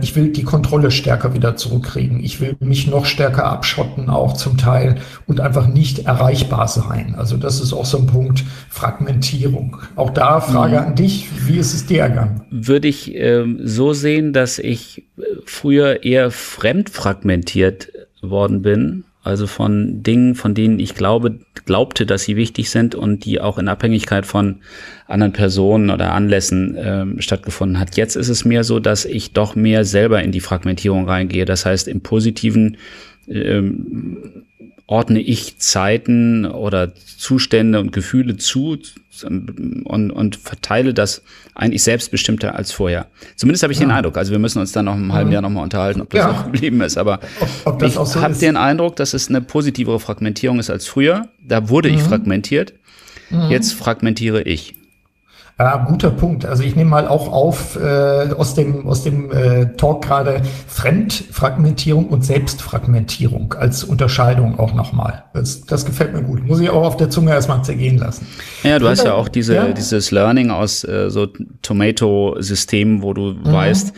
ich 0.00 0.16
will 0.16 0.28
die 0.28 0.42
Kontrolle 0.42 0.90
stärker 0.90 1.34
wieder 1.34 1.56
zurückkriegen. 1.56 2.22
Ich 2.22 2.40
will 2.40 2.56
mich 2.60 2.86
noch 2.86 3.06
stärker 3.06 3.44
abschotten, 3.44 4.10
auch 4.10 4.34
zum 4.34 4.56
Teil, 4.56 4.96
und 5.26 5.40
einfach 5.40 5.66
nicht 5.66 6.06
erreichbar 6.06 6.68
sein. 6.68 7.14
Also 7.16 7.36
das 7.36 7.60
ist 7.60 7.72
auch 7.72 7.84
so 7.84 7.98
ein 7.98 8.06
Punkt 8.06 8.44
Fragmentierung. 8.68 9.76
Auch 9.96 10.10
da 10.10 10.40
Frage 10.40 10.80
mhm. 10.80 10.86
an 10.86 10.94
dich, 10.94 11.28
wie 11.46 11.58
ist 11.58 11.74
es 11.74 11.86
dir 11.86 12.02
ergangen? 12.02 12.42
Würde 12.50 12.88
ich 12.88 13.14
äh, 13.14 13.44
so 13.62 13.92
sehen, 13.92 14.32
dass 14.32 14.58
ich 14.58 15.04
äh, 15.18 15.22
früher 15.44 16.04
eher 16.04 16.30
fremdfragmentiert 16.30 17.92
worden 18.22 18.62
bin 18.62 19.04
also 19.22 19.46
von 19.46 20.02
Dingen, 20.02 20.34
von 20.34 20.54
denen 20.54 20.78
ich 20.78 20.94
glaube, 20.94 21.40
glaubte, 21.66 22.06
dass 22.06 22.24
sie 22.24 22.36
wichtig 22.36 22.70
sind 22.70 22.94
und 22.94 23.24
die 23.24 23.40
auch 23.40 23.58
in 23.58 23.68
Abhängigkeit 23.68 24.24
von 24.24 24.60
anderen 25.06 25.32
Personen 25.32 25.90
oder 25.90 26.12
Anlässen 26.12 26.74
ähm, 26.78 27.20
stattgefunden 27.20 27.78
hat. 27.78 27.96
Jetzt 27.96 28.16
ist 28.16 28.28
es 28.28 28.44
mehr 28.44 28.64
so, 28.64 28.80
dass 28.80 29.04
ich 29.04 29.32
doch 29.32 29.54
mehr 29.54 29.84
selber 29.84 30.22
in 30.22 30.32
die 30.32 30.40
Fragmentierung 30.40 31.06
reingehe. 31.06 31.44
Das 31.44 31.66
heißt, 31.66 31.86
im 31.88 32.00
Positiven 32.00 32.78
ähm, 33.28 34.46
ordne 34.90 35.20
ich 35.20 35.56
Zeiten 35.58 36.44
oder 36.44 36.92
Zustände 36.94 37.78
und 37.78 37.92
Gefühle 37.92 38.36
zu 38.36 38.76
und, 39.22 40.10
und 40.10 40.36
verteile 40.36 40.92
das 40.92 41.22
eigentlich 41.54 41.84
selbstbestimmter 41.84 42.56
als 42.56 42.72
vorher. 42.72 43.06
Zumindest 43.36 43.62
habe 43.62 43.72
ich 43.72 43.78
ja. 43.78 43.86
den 43.86 43.92
Eindruck. 43.92 44.18
Also 44.18 44.32
wir 44.32 44.40
müssen 44.40 44.58
uns 44.58 44.72
dann 44.72 44.86
noch 44.86 44.96
im 44.96 45.12
halben 45.12 45.28
mhm. 45.28 45.34
Jahr 45.34 45.42
nochmal 45.42 45.62
unterhalten, 45.62 46.00
ob 46.00 46.10
das 46.10 46.18
ja. 46.18 46.30
auch 46.32 46.44
geblieben 46.46 46.80
ist. 46.80 46.98
Aber 46.98 47.20
ob, 47.38 47.74
ob 47.74 47.82
ich 47.84 47.94
so 47.94 48.20
habe 48.20 48.34
den 48.34 48.56
Eindruck, 48.56 48.96
dass 48.96 49.14
es 49.14 49.28
eine 49.28 49.40
positivere 49.40 50.00
Fragmentierung 50.00 50.58
ist 50.58 50.70
als 50.70 50.88
früher. 50.88 51.28
Da 51.40 51.68
wurde 51.68 51.88
mhm. 51.88 51.94
ich 51.94 52.02
fragmentiert. 52.02 52.72
Mhm. 53.30 53.48
Jetzt 53.48 53.74
fragmentiere 53.74 54.42
ich. 54.42 54.74
Ja, 55.60 55.76
guter 55.76 56.10
Punkt. 56.10 56.46
Also 56.46 56.62
ich 56.62 56.74
nehme 56.74 56.88
mal 56.88 57.06
auch 57.06 57.30
auf 57.30 57.76
äh, 57.76 58.32
aus 58.32 58.54
dem, 58.54 58.86
aus 58.86 59.04
dem 59.04 59.30
äh, 59.30 59.76
Talk 59.76 60.06
gerade 60.06 60.40
Fremdfragmentierung 60.66 62.06
und 62.08 62.24
Selbstfragmentierung 62.24 63.52
als 63.52 63.84
Unterscheidung 63.84 64.58
auch 64.58 64.72
nochmal. 64.72 65.24
Das, 65.34 65.60
das 65.66 65.84
gefällt 65.84 66.14
mir 66.14 66.22
gut. 66.22 66.46
Muss 66.46 66.60
ich 66.60 66.70
auch 66.70 66.86
auf 66.86 66.96
der 66.96 67.10
Zunge 67.10 67.32
erstmal 67.32 67.62
zergehen 67.62 67.98
lassen. 67.98 68.26
Ja, 68.62 68.78
du 68.78 68.88
hast 68.88 69.04
ja 69.04 69.12
auch 69.12 69.28
diese, 69.28 69.54
ja? 69.54 69.68
dieses 69.68 70.10
Learning 70.10 70.50
aus 70.50 70.82
äh, 70.82 71.10
so 71.10 71.26
Tomato-Systemen, 71.60 73.02
wo 73.02 73.12
du 73.12 73.34
mhm. 73.34 73.52
weißt, 73.52 73.92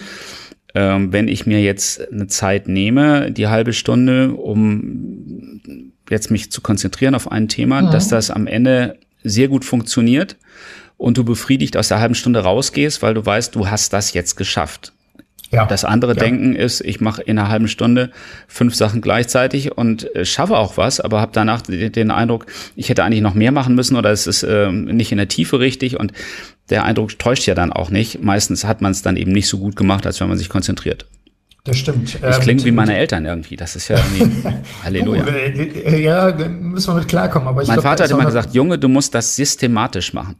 ähm, 0.74 1.12
wenn 1.12 1.28
ich 1.28 1.46
mir 1.46 1.62
jetzt 1.62 2.10
eine 2.10 2.26
Zeit 2.26 2.66
nehme, 2.66 3.30
die 3.30 3.46
halbe 3.46 3.72
Stunde, 3.72 4.32
um 4.32 5.60
jetzt 6.10 6.28
mich 6.32 6.50
zu 6.50 6.60
konzentrieren 6.60 7.14
auf 7.14 7.30
ein 7.30 7.46
Thema, 7.46 7.82
mhm. 7.82 7.92
dass 7.92 8.08
das 8.08 8.32
am 8.32 8.48
Ende 8.48 8.98
sehr 9.22 9.46
gut 9.46 9.64
funktioniert 9.64 10.36
und 11.02 11.18
du 11.18 11.24
befriedigt 11.24 11.76
aus 11.76 11.88
der 11.88 12.00
halben 12.00 12.14
Stunde 12.14 12.40
rausgehst, 12.40 13.02
weil 13.02 13.14
du 13.14 13.26
weißt, 13.26 13.54
du 13.56 13.68
hast 13.68 13.92
das 13.92 14.14
jetzt 14.14 14.36
geschafft. 14.36 14.92
Ja. 15.50 15.66
Das 15.66 15.84
andere 15.84 16.14
ja. 16.14 16.20
Denken 16.20 16.54
ist, 16.54 16.80
ich 16.80 17.00
mache 17.00 17.22
in 17.22 17.38
einer 17.38 17.48
halben 17.48 17.68
Stunde 17.68 18.10
fünf 18.46 18.74
Sachen 18.74 19.02
gleichzeitig 19.02 19.76
und 19.76 20.14
äh, 20.14 20.24
schaffe 20.24 20.56
auch 20.56 20.76
was, 20.78 21.00
aber 21.00 21.20
habe 21.20 21.32
danach 21.34 21.60
den 21.60 22.10
Eindruck, 22.10 22.46
ich 22.76 22.88
hätte 22.88 23.04
eigentlich 23.04 23.20
noch 23.20 23.34
mehr 23.34 23.52
machen 23.52 23.74
müssen 23.74 23.96
oder 23.96 24.10
es 24.10 24.26
ist 24.26 24.44
äh, 24.44 24.70
nicht 24.70 25.12
in 25.12 25.18
der 25.18 25.28
Tiefe 25.28 25.58
richtig 25.58 25.98
und 25.98 26.12
der 26.70 26.84
Eindruck 26.84 27.18
täuscht 27.18 27.46
ja 27.46 27.54
dann 27.54 27.72
auch 27.72 27.90
nicht. 27.90 28.22
Meistens 28.22 28.64
hat 28.64 28.80
man 28.80 28.92
es 28.92 29.02
dann 29.02 29.16
eben 29.16 29.32
nicht 29.32 29.48
so 29.48 29.58
gut 29.58 29.76
gemacht, 29.76 30.06
als 30.06 30.20
wenn 30.20 30.28
man 30.28 30.38
sich 30.38 30.48
konzentriert. 30.48 31.06
Das 31.64 31.78
stimmt. 31.78 32.14
Ich 32.14 32.40
klinge 32.40 32.60
ähm, 32.60 32.66
wie 32.66 32.72
meine 32.72 32.96
Eltern 32.96 33.24
irgendwie. 33.24 33.56
Das 33.56 33.76
ist 33.76 33.88
ja 33.88 33.96
irgendwie 33.96 34.48
Halleluja. 34.84 35.24
Uh, 35.24 35.90
ja, 35.90 36.32
müssen 36.32 36.94
wir 36.94 37.00
mit 37.00 37.08
klarkommen. 37.08 37.46
Aber 37.46 37.58
mein 37.58 37.74
glaub, 37.74 37.82
Vater 37.82 38.04
hat 38.04 38.10
immer 38.10 38.24
gesagt, 38.24 38.54
Junge, 38.54 38.78
du 38.78 38.88
musst 38.88 39.14
das 39.14 39.36
systematisch 39.36 40.12
machen. 40.12 40.36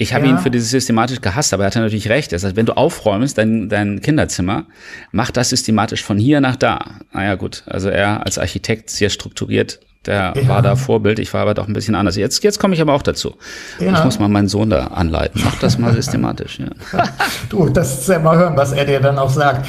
Ich 0.00 0.14
habe 0.14 0.26
ja. 0.26 0.32
ihn 0.32 0.38
für 0.38 0.50
dieses 0.50 0.70
systematisch 0.70 1.20
gehasst, 1.20 1.52
aber 1.52 1.64
er 1.64 1.66
hatte 1.66 1.80
natürlich 1.80 2.08
recht. 2.08 2.32
Das 2.32 2.44
heißt, 2.44 2.54
wenn 2.54 2.66
du 2.66 2.76
aufräumst, 2.76 3.36
dein, 3.36 3.68
dein 3.68 4.00
Kinderzimmer, 4.00 4.66
mach 5.10 5.32
das 5.32 5.50
systematisch 5.50 6.04
von 6.04 6.18
hier 6.18 6.40
nach 6.40 6.56
da. 6.56 7.00
Naja, 7.12 7.34
gut. 7.34 7.64
Also 7.66 7.88
er 7.88 8.24
als 8.24 8.38
Architekt 8.38 8.90
sehr 8.90 9.10
strukturiert 9.10 9.80
der 10.08 10.32
ja. 10.34 10.48
war 10.48 10.62
da 10.62 10.74
Vorbild. 10.74 11.18
Ich 11.18 11.34
war 11.34 11.42
aber 11.42 11.54
doch 11.54 11.68
ein 11.68 11.74
bisschen 11.74 11.94
anders. 11.94 12.16
Jetzt, 12.16 12.42
jetzt 12.42 12.58
komme 12.58 12.74
ich 12.74 12.80
aber 12.80 12.94
auch 12.94 13.02
dazu. 13.02 13.34
Ja. 13.78 13.92
Ich 13.92 14.04
muss 14.04 14.18
mal 14.18 14.28
meinen 14.28 14.48
Sohn 14.48 14.70
da 14.70 14.86
anleiten. 14.86 15.42
Mach 15.44 15.58
das 15.58 15.78
mal 15.78 15.92
systematisch. 15.94 16.60
Ja. 16.60 16.68
du, 17.50 17.68
das 17.68 18.00
ist 18.00 18.08
ja 18.08 18.18
mal 18.18 18.38
hören, 18.38 18.56
was 18.56 18.72
er 18.72 18.86
dir 18.86 19.00
dann 19.00 19.18
auch 19.18 19.30
sagt. 19.30 19.66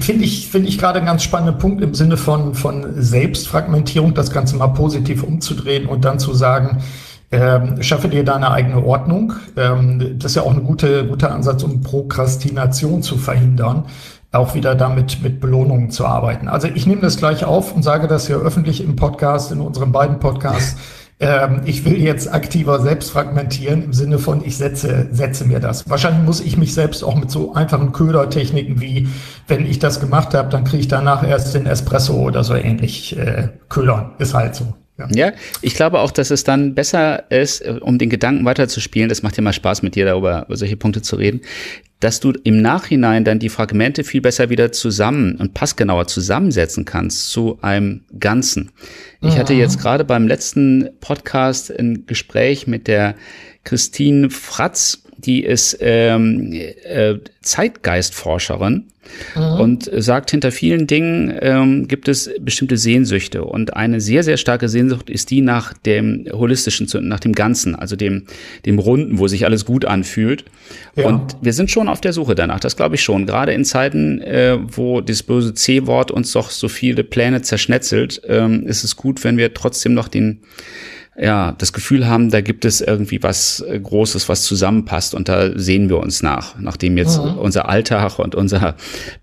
Finde 0.00 0.24
ich, 0.24 0.48
finde 0.48 0.68
ich 0.68 0.78
gerade 0.78 0.98
einen 0.98 1.06
ganz 1.06 1.22
spannenden 1.22 1.58
Punkt 1.58 1.82
im 1.82 1.94
Sinne 1.94 2.16
von, 2.16 2.54
von 2.54 3.00
Selbstfragmentierung, 3.00 4.12
das 4.12 4.32
Ganze 4.32 4.56
mal 4.56 4.68
positiv 4.68 5.22
umzudrehen 5.22 5.86
und 5.86 6.04
dann 6.04 6.18
zu 6.18 6.34
sagen, 6.34 6.82
ähm, 7.32 7.82
schaffe 7.82 8.08
dir 8.08 8.24
deine 8.24 8.50
eigene 8.50 8.84
Ordnung. 8.84 9.32
Ähm, 9.56 10.18
das 10.18 10.32
ist 10.32 10.36
ja 10.36 10.42
auch 10.42 10.54
ein 10.54 10.64
guter, 10.64 11.04
guter 11.04 11.32
Ansatz, 11.32 11.62
um 11.62 11.82
Prokrastination 11.82 13.02
zu 13.02 13.16
verhindern 13.16 13.84
auch 14.32 14.54
wieder 14.54 14.74
damit 14.74 15.22
mit 15.22 15.40
Belohnungen 15.40 15.90
zu 15.90 16.06
arbeiten. 16.06 16.48
Also 16.48 16.68
ich 16.68 16.86
nehme 16.86 17.00
das 17.00 17.16
gleich 17.16 17.44
auf 17.44 17.74
und 17.74 17.82
sage 17.82 18.06
das 18.06 18.26
hier 18.26 18.36
öffentlich 18.36 18.82
im 18.82 18.96
Podcast, 18.96 19.50
in 19.50 19.60
unseren 19.60 19.92
beiden 19.92 20.18
Podcasts. 20.18 20.76
ähm, 21.20 21.62
ich 21.64 21.84
will 21.84 22.00
jetzt 22.00 22.32
aktiver 22.32 22.80
selbst 22.80 23.10
fragmentieren 23.10 23.82
im 23.82 23.92
Sinne 23.92 24.18
von, 24.18 24.44
ich 24.44 24.56
setze, 24.56 25.08
setze 25.10 25.46
mir 25.46 25.60
das. 25.60 25.88
Wahrscheinlich 25.88 26.24
muss 26.24 26.40
ich 26.40 26.56
mich 26.56 26.74
selbst 26.74 27.02
auch 27.02 27.16
mit 27.16 27.30
so 27.30 27.54
einfachen 27.54 27.92
Ködertechniken 27.92 28.80
wie, 28.80 29.08
wenn 29.48 29.64
ich 29.66 29.78
das 29.78 30.00
gemacht 30.00 30.34
habe, 30.34 30.50
dann 30.50 30.64
kriege 30.64 30.80
ich 30.80 30.88
danach 30.88 31.26
erst 31.26 31.54
den 31.54 31.66
Espresso 31.66 32.14
oder 32.14 32.44
so 32.44 32.54
ähnlich 32.54 33.16
äh, 33.16 33.48
ködern. 33.68 34.12
Ist 34.18 34.34
halt 34.34 34.54
so. 34.54 34.74
Ja. 34.98 35.08
ja. 35.14 35.32
ich 35.60 35.74
glaube 35.74 36.00
auch, 36.00 36.10
dass 36.10 36.30
es 36.30 36.44
dann 36.44 36.74
besser 36.74 37.30
ist, 37.30 37.66
um 37.66 37.98
den 37.98 38.08
Gedanken 38.08 38.44
weiterzuspielen. 38.44 39.08
Das 39.08 39.22
macht 39.22 39.36
ja 39.36 39.42
mal 39.42 39.52
Spaß, 39.52 39.82
mit 39.82 39.94
dir 39.94 40.06
darüber 40.06 40.44
über 40.46 40.56
solche 40.56 40.76
Punkte 40.76 41.02
zu 41.02 41.16
reden, 41.16 41.42
dass 42.00 42.20
du 42.20 42.32
im 42.44 42.60
Nachhinein 42.60 43.24
dann 43.24 43.38
die 43.38 43.48
Fragmente 43.48 44.04
viel 44.04 44.20
besser 44.20 44.50
wieder 44.50 44.72
zusammen 44.72 45.36
und 45.36 45.54
passgenauer 45.54 46.06
zusammensetzen 46.06 46.84
kannst 46.84 47.30
zu 47.30 47.58
einem 47.62 48.04
Ganzen. 48.18 48.70
Ich 49.22 49.34
mhm. 49.34 49.38
hatte 49.38 49.54
jetzt 49.54 49.80
gerade 49.80 50.04
beim 50.04 50.26
letzten 50.28 50.90
Podcast 51.00 51.70
ein 51.70 52.06
Gespräch 52.06 52.66
mit 52.66 52.86
der 52.86 53.16
Christine 53.64 54.30
Fratz, 54.30 55.02
die 55.18 55.44
ist 55.44 55.78
ähm, 55.80 56.52
äh, 56.52 57.14
Zeitgeistforscherin 57.40 58.84
mhm. 59.34 59.60
und 59.60 59.90
sagt, 59.92 60.30
hinter 60.30 60.52
vielen 60.52 60.86
Dingen 60.86 61.36
ähm, 61.40 61.88
gibt 61.88 62.08
es 62.08 62.30
bestimmte 62.40 62.76
Sehnsüchte. 62.76 63.44
Und 63.44 63.76
eine 63.76 64.00
sehr, 64.00 64.22
sehr 64.22 64.36
starke 64.36 64.68
Sehnsucht 64.68 65.10
ist 65.10 65.30
die 65.30 65.40
nach 65.40 65.72
dem 65.72 66.26
holistischen, 66.30 66.88
nach 67.08 67.20
dem 67.20 67.32
Ganzen, 67.32 67.74
also 67.74 67.96
dem, 67.96 68.26
dem 68.64 68.78
Runden, 68.78 69.18
wo 69.18 69.28
sich 69.28 69.44
alles 69.44 69.64
gut 69.64 69.84
anfühlt. 69.84 70.44
Ja. 70.96 71.06
Und 71.06 71.36
wir 71.40 71.52
sind 71.52 71.70
schon 71.70 71.88
auf 71.88 72.00
der 72.00 72.12
Suche 72.12 72.34
danach, 72.34 72.60
das 72.60 72.76
glaube 72.76 72.96
ich 72.96 73.02
schon. 73.02 73.26
Gerade 73.26 73.52
in 73.52 73.64
Zeiten, 73.64 74.20
äh, 74.20 74.58
wo 74.60 75.00
das 75.00 75.22
böse 75.22 75.54
C-Wort 75.54 76.10
uns 76.10 76.32
doch 76.32 76.50
so 76.50 76.68
viele 76.68 77.04
Pläne 77.04 77.42
zerschnetzelt, 77.42 78.22
ähm, 78.26 78.66
ist 78.66 78.84
es 78.84 78.96
gut, 78.96 79.24
wenn 79.24 79.36
wir 79.36 79.54
trotzdem 79.54 79.94
noch 79.94 80.08
den 80.08 80.40
ja, 81.18 81.52
das 81.52 81.72
Gefühl 81.72 82.06
haben, 82.06 82.30
da 82.30 82.42
gibt 82.42 82.64
es 82.64 82.80
irgendwie 82.80 83.22
was 83.22 83.60
äh, 83.60 83.80
Großes, 83.80 84.28
was 84.28 84.42
zusammenpasst 84.42 85.14
und 85.14 85.28
da 85.28 85.58
sehen 85.58 85.88
wir 85.88 85.98
uns 85.98 86.22
nach, 86.22 86.58
nachdem 86.58 86.98
jetzt 86.98 87.22
mhm. 87.22 87.38
unser 87.38 87.68
Alltag 87.68 88.18
und 88.18 88.34
unser 88.34 88.74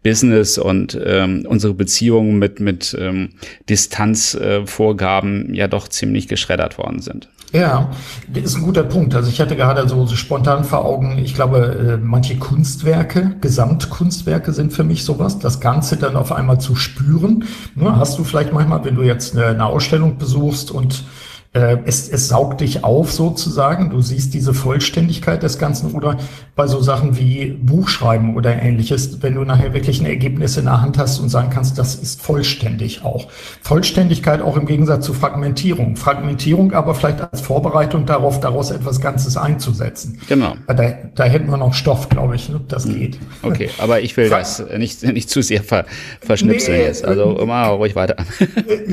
Business 0.04 0.58
und 0.58 1.00
ähm, 1.04 1.46
unsere 1.48 1.74
Beziehungen 1.76 2.40
mit, 2.40 2.60
mit 2.60 2.96
ähm, 3.00 3.30
Distanzvorgaben 3.70 5.54
äh, 5.54 5.58
ja 5.58 5.68
doch 5.68 5.88
ziemlich 5.88 6.28
geschreddert 6.28 6.80
worden 6.80 7.00
sind. 7.00 7.30
Ja, 7.52 7.92
das 8.34 8.46
ist 8.46 8.56
ein 8.56 8.64
guter 8.64 8.82
Punkt. 8.82 9.14
Also 9.14 9.30
ich 9.30 9.40
hatte 9.40 9.56
gerade 9.56 9.88
so, 9.88 10.08
so 10.08 10.16
spontan 10.16 10.64
vor 10.64 10.86
Augen, 10.86 11.20
ich 11.20 11.36
glaube, 11.36 12.00
äh, 12.02 12.04
manche 12.04 12.38
Kunstwerke, 12.38 13.36
Gesamtkunstwerke 13.42 14.52
sind 14.54 14.74
für 14.74 14.84
mich 14.84 15.04
sowas, 15.04 15.38
das 15.38 15.60
Ganze 15.60 15.98
dann 15.98 16.16
auf 16.16 16.32
einmal 16.32 16.60
zu 16.60 16.76
spüren. 16.76 17.44
Ne, 17.76 17.96
hast 17.96 18.18
du 18.18 18.24
vielleicht 18.24 18.52
manchmal, 18.52 18.84
wenn 18.84 18.96
du 18.96 19.04
jetzt 19.04 19.38
eine, 19.38 19.46
eine 19.46 19.68
Ausstellung 19.68 20.18
besuchst 20.18 20.72
und 20.72 20.94
äh, 20.96 21.23
es, 21.54 22.10
es 22.10 22.30
saugt 22.30 22.62
dich 22.62 22.84
auf 22.84 23.12
sozusagen. 23.12 23.92
Du 23.92 24.02
siehst 24.02 24.34
diese 24.34 24.56
Vollständigkeit 24.56 25.44
des 25.44 25.60
Ganzen 25.60 25.92
oder 25.92 26.18
bei 26.56 26.66
so 26.66 26.82
Sachen 26.82 27.18
wie 27.18 27.52
Buchschreiben 27.62 28.36
oder 28.36 28.60
ähnliches, 28.60 29.22
wenn 29.22 29.36
du 29.36 29.44
nachher 29.44 29.74
wirklich 29.74 30.02
ein 30.02 30.08
Ergebnis 30.08 30.58
in 30.58 30.66
der 30.66 30.82
Hand 30.82 30.98
hast 30.98 31.20
und 31.20 31.30
sagen 31.30 31.52
kannst, 31.52 31.78
das 31.78 31.94
ist 31.94 32.22
vollständig 32.22 33.04
auch. 33.04 33.28
Vollständigkeit 33.62 34.42
auch 34.42 34.58
im 34.58 34.66
Gegensatz 34.66 35.06
zu 35.06 35.14
Fragmentierung. 35.14 35.96
Fragmentierung 35.96 36.74
aber 36.74 36.96
vielleicht 36.96 37.22
als 37.22 37.42
Vorbereitung 37.42 38.08
darauf, 38.08 38.40
daraus 38.40 38.72
etwas 38.72 39.00
Ganzes 39.00 39.38
einzusetzen. 39.38 40.20
Genau. 40.28 40.56
Da, 40.66 40.76
da 41.14 41.24
hätten 41.24 41.52
wir 41.52 41.58
noch 41.58 41.76
Stoff, 41.76 42.10
glaube 42.10 42.36
ich, 42.36 42.50
ne? 42.50 42.62
das 42.68 42.86
hm. 42.86 42.98
geht. 42.98 43.20
Okay, 43.44 43.70
aber 43.78 44.02
ich 44.02 44.18
will 44.18 44.30
das 44.30 44.64
nicht, 44.78 45.04
nicht 45.04 45.30
zu 45.30 45.44
sehr 45.44 45.62
ver, 45.62 45.86
verschnipseln 46.20 46.78
nee, 46.78 46.86
jetzt. 46.86 47.06
Also 47.06 47.38
äh, 47.38 47.44
immer 47.44 47.68
ruhig 47.68 47.96
weiter. 47.96 48.16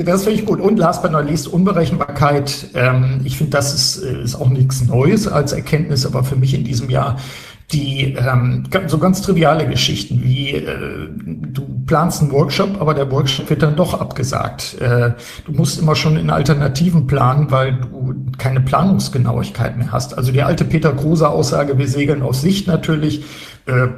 Das 0.05 0.25
finde 0.25 0.41
ich 0.41 0.47
gut. 0.47 0.61
Und 0.61 0.79
last 0.79 1.03
but 1.03 1.13
not 1.13 1.27
least, 1.27 1.49
Unberechenbarkeit 1.49 2.50
ähm, 2.75 3.21
ich 3.25 3.39
finde, 3.39 3.53
das 3.53 3.75
ist, 3.75 4.03
äh, 4.03 4.23
ist 4.23 4.35
auch 4.35 4.49
nichts 4.49 4.85
Neues 4.85 5.29
als 5.29 5.53
Erkenntnis, 5.53 6.07
aber 6.07 6.25
für 6.25 6.37
mich 6.37 6.55
in 6.55 6.65
diesem 6.65 6.91
Jahr 6.91 7.17
die 7.73 8.17
ähm, 8.19 8.65
so 8.87 8.99
ganz 8.99 9.23
triviale 9.23 9.67
Geschichten 9.69 10.23
wie 10.25 10.55
äh, 10.55 11.09
du 11.17 11.63
planst 11.87 12.21
einen 12.21 12.33
Workshop, 12.33 12.81
aber 12.81 12.95
der 12.95 13.11
Workshop 13.11 13.49
wird 13.49 13.63
dann 13.63 13.77
doch 13.77 14.01
abgesagt. 14.01 14.81
Äh, 14.81 15.13
du 15.47 15.53
musst 15.53 15.81
immer 15.81 15.95
schon 15.95 16.17
in 16.17 16.31
Alternativen 16.31 17.07
planen, 17.07 17.51
weil 17.51 17.75
du 17.75 18.15
keine 18.39 18.61
Planungsgenauigkeit 18.61 19.77
mehr 19.77 19.93
hast. 19.93 20.19
Also 20.19 20.33
die 20.33 20.43
alte 20.43 20.65
Peter 20.65 20.93
Kruse 20.93 21.29
Aussage, 21.29 21.79
wir 21.79 21.89
segeln 21.89 22.23
aus 22.23 22.43
Sicht 22.43 22.67
natürlich. 22.67 23.25
Äh, 23.67 23.89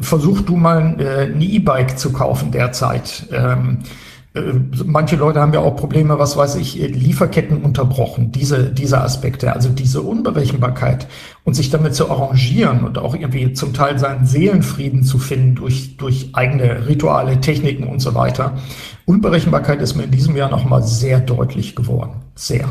versuch 0.00 0.40
du 0.42 0.56
mal 0.56 0.96
äh, 0.98 1.24
ein 1.24 1.40
E-Bike 1.40 1.98
zu 1.98 2.12
kaufen 2.12 2.52
derzeit. 2.52 3.26
Ähm, 3.32 3.80
äh, 3.80 4.09
manche 4.84 5.16
Leute 5.16 5.40
haben 5.40 5.52
ja 5.52 5.58
auch 5.60 5.74
Probleme, 5.74 6.18
was 6.20 6.36
weiß 6.36 6.54
ich, 6.56 6.74
Lieferketten 6.74 7.62
unterbrochen, 7.62 8.30
diese, 8.30 8.70
diese 8.70 9.00
Aspekte, 9.00 9.52
also 9.52 9.68
diese 9.70 10.02
Unberechenbarkeit 10.02 11.08
und 11.44 11.54
sich 11.54 11.70
damit 11.70 11.96
zu 11.96 12.08
arrangieren 12.08 12.84
und 12.84 12.96
auch 12.98 13.14
irgendwie 13.14 13.52
zum 13.54 13.74
Teil 13.74 13.98
seinen 13.98 14.26
Seelenfrieden 14.26 15.02
zu 15.02 15.18
finden 15.18 15.56
durch, 15.56 15.96
durch 15.96 16.30
eigene 16.34 16.86
Rituale, 16.86 17.40
Techniken 17.40 17.84
und 17.88 17.98
so 17.98 18.14
weiter. 18.14 18.56
Unberechenbarkeit 19.04 19.82
ist 19.82 19.96
mir 19.96 20.04
in 20.04 20.12
diesem 20.12 20.36
Jahr 20.36 20.50
nochmal 20.50 20.84
sehr 20.84 21.18
deutlich 21.18 21.74
geworden. 21.74 22.22
Sehr 22.36 22.68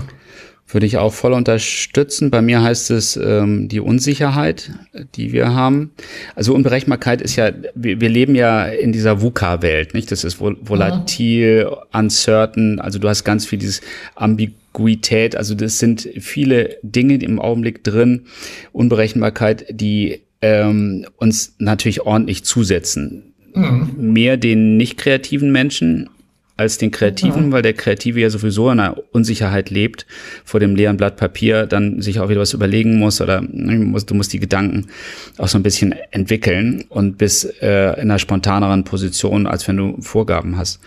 würde 0.71 0.85
ich 0.85 0.97
auch 0.97 1.13
voll 1.13 1.33
unterstützen. 1.33 2.29
Bei 2.29 2.41
mir 2.41 2.61
heißt 2.61 2.91
es 2.91 3.17
ähm, 3.17 3.67
die 3.67 3.79
Unsicherheit, 3.79 4.71
die 5.15 5.31
wir 5.31 5.53
haben. 5.53 5.91
Also 6.35 6.53
Unberechenbarkeit 6.53 7.21
ist 7.21 7.35
ja, 7.35 7.51
wir, 7.73 7.99
wir 7.99 8.09
leben 8.09 8.35
ja 8.35 8.65
in 8.65 8.91
dieser 8.91 9.21
VUCA-Welt, 9.21 9.93
nicht? 9.93 10.11
Das 10.11 10.23
ist 10.23 10.35
vol 10.35 10.57
volatil, 10.61 11.65
mhm. 11.65 11.99
uncertain. 11.99 12.79
Also 12.79 12.99
du 12.99 13.09
hast 13.09 13.23
ganz 13.23 13.45
viel 13.45 13.57
dieses 13.57 13.81
Ambiguität. 14.15 15.35
Also 15.35 15.55
das 15.55 15.79
sind 15.79 16.07
viele 16.19 16.77
Dinge 16.83 17.15
im 17.15 17.39
Augenblick 17.39 17.83
drin. 17.83 18.25
Unberechenbarkeit, 18.71 19.65
die 19.71 20.21
ähm, 20.41 21.05
uns 21.17 21.55
natürlich 21.57 22.01
ordentlich 22.01 22.43
zusetzen. 22.43 23.33
Mhm. 23.55 23.89
Mehr 23.97 24.38
den 24.38 24.77
nicht 24.77 24.97
kreativen 24.97 25.51
Menschen 25.51 26.09
als 26.60 26.78
den 26.78 26.92
Kreativen, 26.92 27.46
ja. 27.46 27.51
weil 27.54 27.62
der 27.62 27.74
Kreative 27.74 28.20
ja 28.20 28.30
sowieso 28.30 28.70
in 28.70 28.82
einer 28.82 28.98
Unsicherheit 29.12 29.70
lebt, 29.70 30.06
vor 30.44 30.60
dem 30.60 30.75
leeren 30.75 30.98
Blatt 30.98 31.16
Papier 31.16 31.66
dann 31.66 32.01
sich 32.01 32.20
auch 32.20 32.28
wieder 32.28 32.42
was 32.42 32.54
überlegen 32.54 33.00
muss 33.00 33.22
oder 33.22 33.39
ne, 33.39 33.98
du 34.06 34.13
musst 34.13 34.34
die 34.34 34.39
Gedanken 34.39 34.88
auch 35.38 35.48
so 35.48 35.58
ein 35.58 35.63
bisschen 35.63 35.96
entwickeln 36.12 36.84
und 36.89 37.18
bis 37.18 37.46
äh, 37.46 37.94
in 37.94 38.12
einer 38.12 38.20
spontaneren 38.20 38.84
Position, 38.84 39.48
als 39.48 39.70
wenn 39.70 39.78
du 39.78 40.01
Vorgaben 40.01 40.58
hast. 40.58 40.82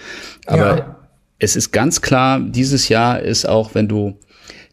Aber 0.45 0.77
ja. 0.77 0.97
es 1.39 1.57
ist 1.57 1.73
ganz 1.73 2.03
klar, 2.03 2.39
dieses 2.39 2.91
Jahr 2.91 3.21
ist 3.21 3.49
auch, 3.49 3.75
wenn 3.75 3.89
du 3.89 4.19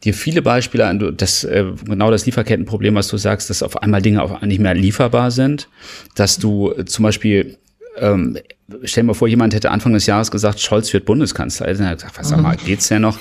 dir 0.04 0.14
viele 0.14 0.42
Beispiele 0.42 1.14
das 1.16 1.46
äh, 1.46 1.64
genau 1.86 2.12
das 2.12 2.26
Lieferkettenproblem, 2.26 2.96
was 2.96 3.08
du 3.08 3.16
sagst, 3.16 3.50
dass 3.50 3.64
auf 3.64 3.82
einmal 3.82 4.02
Dinge 4.02 4.22
auch 4.22 4.42
nicht 4.42 4.60
mehr 4.60 4.74
lieferbar 4.74 5.32
sind, 5.32 5.70
dass 6.16 6.38
du 6.38 6.74
zum 6.84 7.04
Beispiel 7.04 7.58
ähm, 8.00 8.38
stell 8.84 9.04
dir 9.04 9.08
mal 9.08 9.14
vor, 9.14 9.28
jemand 9.28 9.54
hätte 9.54 9.72
Anfang 9.72 9.94
des 9.94 10.06
Jahres 10.06 10.32
gesagt, 10.32 10.60
Scholz 10.60 10.92
wird 10.94 11.06
Bundeskanzler. 11.06 11.68
Er 11.68 11.78
hat 11.78 11.98
gesagt, 11.98 12.18
was 12.18 12.30
sag 12.30 12.42
mal, 12.42 12.56
geht's 12.56 12.90
ja 12.90 13.00
noch? 13.00 13.18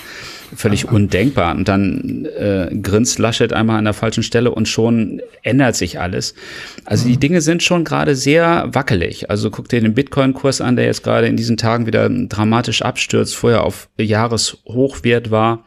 Völlig 0.56 0.90
undenkbar. 0.90 1.54
Und 1.54 1.68
dann 1.68 2.24
äh, 2.24 2.74
grinst 2.82 3.18
Laschet 3.18 3.52
einmal 3.52 3.78
an 3.78 3.84
der 3.84 3.92
falschen 3.92 4.22
Stelle 4.22 4.50
und 4.50 4.66
schon 4.66 5.20
ändert 5.42 5.76
sich 5.76 6.00
alles. 6.00 6.34
Also 6.84 7.06
die 7.06 7.18
Dinge 7.18 7.42
sind 7.42 7.62
schon 7.62 7.84
gerade 7.84 8.14
sehr 8.14 8.68
wackelig. 8.72 9.28
Also 9.30 9.50
guck 9.50 9.68
dir 9.68 9.80
den 9.80 9.94
Bitcoin-Kurs 9.94 10.60
an, 10.60 10.76
der 10.76 10.86
jetzt 10.86 11.02
gerade 11.02 11.26
in 11.26 11.36
diesen 11.36 11.56
Tagen 11.58 11.86
wieder 11.86 12.08
dramatisch 12.08 12.82
abstürzt, 12.82 13.36
vorher 13.36 13.64
auf 13.64 13.88
Jahreshochwert 13.98 15.30
war. 15.30 15.64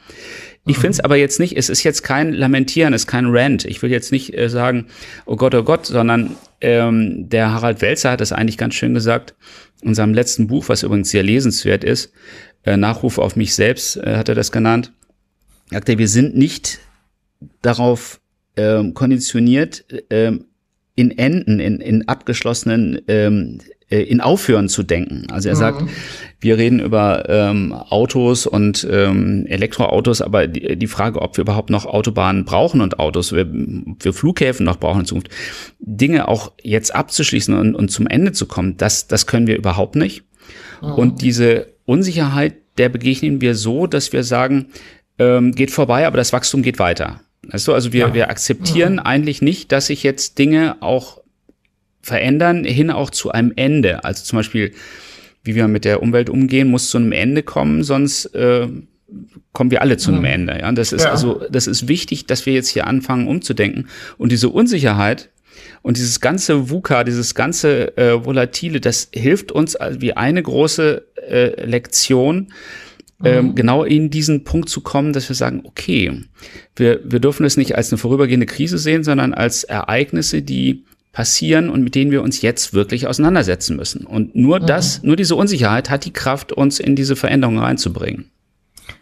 Ich 0.67 0.77
finde 0.77 0.91
es 0.91 0.99
aber 0.99 1.15
jetzt 1.15 1.39
nicht, 1.39 1.57
es 1.57 1.69
ist 1.69 1.83
jetzt 1.83 2.03
kein 2.03 2.33
Lamentieren, 2.33 2.93
es 2.93 3.03
ist 3.03 3.07
kein 3.07 3.25
Rant. 3.27 3.65
Ich 3.65 3.81
will 3.81 3.89
jetzt 3.89 4.11
nicht 4.11 4.37
äh, 4.37 4.47
sagen, 4.47 4.87
oh 5.25 5.35
Gott, 5.35 5.55
oh 5.55 5.63
Gott, 5.63 5.87
sondern 5.87 6.35
ähm, 6.61 7.27
der 7.29 7.51
Harald 7.51 7.81
Welzer 7.81 8.11
hat 8.11 8.21
das 8.21 8.31
eigentlich 8.31 8.59
ganz 8.59 8.75
schön 8.75 8.93
gesagt 8.93 9.33
in 9.81 9.95
seinem 9.95 10.13
letzten 10.13 10.47
Buch, 10.47 10.69
was 10.69 10.83
übrigens 10.83 11.09
sehr 11.09 11.23
lesenswert 11.23 11.83
ist. 11.83 12.13
Äh, 12.63 12.77
Nachruf 12.77 13.17
auf 13.17 13.35
mich 13.35 13.55
selbst 13.55 13.97
äh, 13.97 14.17
hat 14.17 14.29
er 14.29 14.35
das 14.35 14.51
genannt. 14.51 14.93
Sagt 15.71 15.89
er, 15.89 15.97
wir 15.97 16.07
sind 16.07 16.37
nicht 16.37 16.79
darauf 17.63 18.21
ähm, 18.55 18.93
konditioniert, 18.93 19.85
ähm, 20.11 20.45
in 20.93 21.17
Enden, 21.17 21.59
in, 21.59 21.79
in 21.79 22.07
abgeschlossenen 22.07 23.01
ähm, 23.07 23.59
äh, 23.91 24.03
in 24.03 24.21
Aufhören 24.21 24.69
zu 24.69 24.83
denken. 24.83 25.27
Also 25.31 25.49
er 25.49 25.55
sagt, 25.55 25.81
mhm. 25.81 25.89
wir 26.39 26.57
reden 26.57 26.79
über 26.79 27.29
ähm, 27.29 27.73
Autos 27.73 28.47
und 28.47 28.87
ähm, 28.89 29.45
Elektroautos, 29.47 30.21
aber 30.21 30.47
die, 30.47 30.77
die, 30.77 30.87
Frage, 30.87 31.21
ob 31.21 31.37
wir 31.37 31.41
überhaupt 31.43 31.69
noch 31.69 31.85
Autobahnen 31.85 32.45
brauchen 32.45 32.81
und 32.81 32.99
Autos, 32.99 33.33
wir, 33.33 33.47
wir 33.51 34.13
Flughäfen 34.13 34.65
noch 34.65 34.77
brauchen 34.77 35.01
in 35.01 35.05
Zukunft, 35.05 35.29
Dinge 35.79 36.27
auch 36.27 36.51
jetzt 36.63 36.95
abzuschließen 36.95 37.53
und, 37.53 37.75
und 37.75 37.89
zum 37.89 38.07
Ende 38.07 38.31
zu 38.31 38.45
kommen, 38.45 38.77
das, 38.77 39.07
das 39.07 39.27
können 39.27 39.47
wir 39.47 39.57
überhaupt 39.57 39.95
nicht. 39.95 40.23
Mhm. 40.81 40.93
Und 40.93 41.21
diese 41.21 41.67
Unsicherheit, 41.85 42.55
der 42.77 42.89
begegnen 42.89 43.41
wir 43.41 43.55
so, 43.55 43.87
dass 43.87 44.13
wir 44.13 44.23
sagen, 44.23 44.67
ähm, 45.19 45.51
geht 45.51 45.71
vorbei, 45.71 46.07
aber 46.07 46.17
das 46.17 46.33
Wachstum 46.33 46.61
geht 46.61 46.79
weiter. 46.79 47.19
Weißt 47.47 47.67
du, 47.67 47.73
also 47.73 47.91
wir, 47.91 48.07
ja. 48.07 48.13
wir 48.13 48.29
akzeptieren 48.29 48.93
mhm. 48.93 48.99
eigentlich 48.99 49.41
nicht, 49.41 49.71
dass 49.71 49.87
sich 49.87 50.03
jetzt 50.03 50.39
Dinge 50.39 50.77
auch 50.81 51.20
verändern, 52.01 52.63
hin 52.63 52.91
auch 52.91 53.09
zu 53.09 53.31
einem 53.31 53.53
Ende. 53.55 54.03
Also 54.03 54.23
zum 54.23 54.37
Beispiel, 54.37 54.71
wie 55.43 55.55
wir 55.55 55.67
mit 55.67 55.85
der 55.85 56.01
Umwelt 56.01 56.29
umgehen, 56.29 56.67
muss 56.67 56.89
zu 56.89 56.97
einem 56.97 57.11
Ende 57.11 57.43
kommen, 57.43 57.83
sonst 57.83 58.25
äh, 58.35 58.67
kommen 59.53 59.71
wir 59.71 59.81
alle 59.81 59.97
zu 59.97 60.11
einem 60.11 60.19
mhm. 60.19 60.25
Ende. 60.25 60.59
Ja, 60.59 60.71
das 60.71 60.91
ist 60.91 61.03
ja. 61.03 61.11
also, 61.11 61.41
das 61.49 61.67
ist 61.67 61.87
wichtig, 61.87 62.25
dass 62.25 62.45
wir 62.45 62.53
jetzt 62.53 62.69
hier 62.69 62.87
anfangen 62.87 63.27
umzudenken 63.27 63.87
und 64.17 64.31
diese 64.31 64.49
Unsicherheit 64.49 65.29
und 65.81 65.97
dieses 65.97 66.21
ganze 66.21 66.69
VUCA, 66.69 67.03
dieses 67.03 67.35
ganze 67.35 67.97
äh, 67.97 68.25
Volatile, 68.25 68.79
das 68.79 69.09
hilft 69.11 69.51
uns 69.51 69.77
wie 69.97 70.13
eine 70.13 70.41
große 70.41 71.05
äh, 71.29 71.65
Lektion, 71.65 72.53
ähm, 73.23 73.47
mhm. 73.47 73.55
genau 73.55 73.83
in 73.83 74.09
diesen 74.09 74.43
Punkt 74.43 74.69
zu 74.69 74.81
kommen, 74.81 75.13
dass 75.13 75.29
wir 75.29 75.35
sagen, 75.35 75.61
okay, 75.63 76.23
wir, 76.75 77.01
wir 77.03 77.19
dürfen 77.19 77.45
es 77.45 77.57
nicht 77.57 77.75
als 77.75 77.91
eine 77.91 77.97
vorübergehende 77.97 78.45
Krise 78.45 78.77
sehen, 78.77 79.03
sondern 79.03 79.33
als 79.33 79.63
Ereignisse, 79.63 80.41
die 80.41 80.85
passieren 81.11 81.69
und 81.69 81.83
mit 81.83 81.95
denen 81.95 82.11
wir 82.11 82.21
uns 82.21 82.41
jetzt 82.41 82.73
wirklich 82.73 83.07
auseinandersetzen 83.07 83.75
müssen. 83.75 84.05
Und 84.05 84.35
nur 84.35 84.61
mhm. 84.61 84.65
das, 84.65 85.03
nur 85.03 85.15
diese 85.15 85.35
Unsicherheit 85.35 85.89
hat 85.89 86.05
die 86.05 86.13
Kraft, 86.13 86.51
uns 86.53 86.79
in 86.79 86.95
diese 86.95 87.15
Veränderung 87.15 87.59
reinzubringen. 87.59 88.31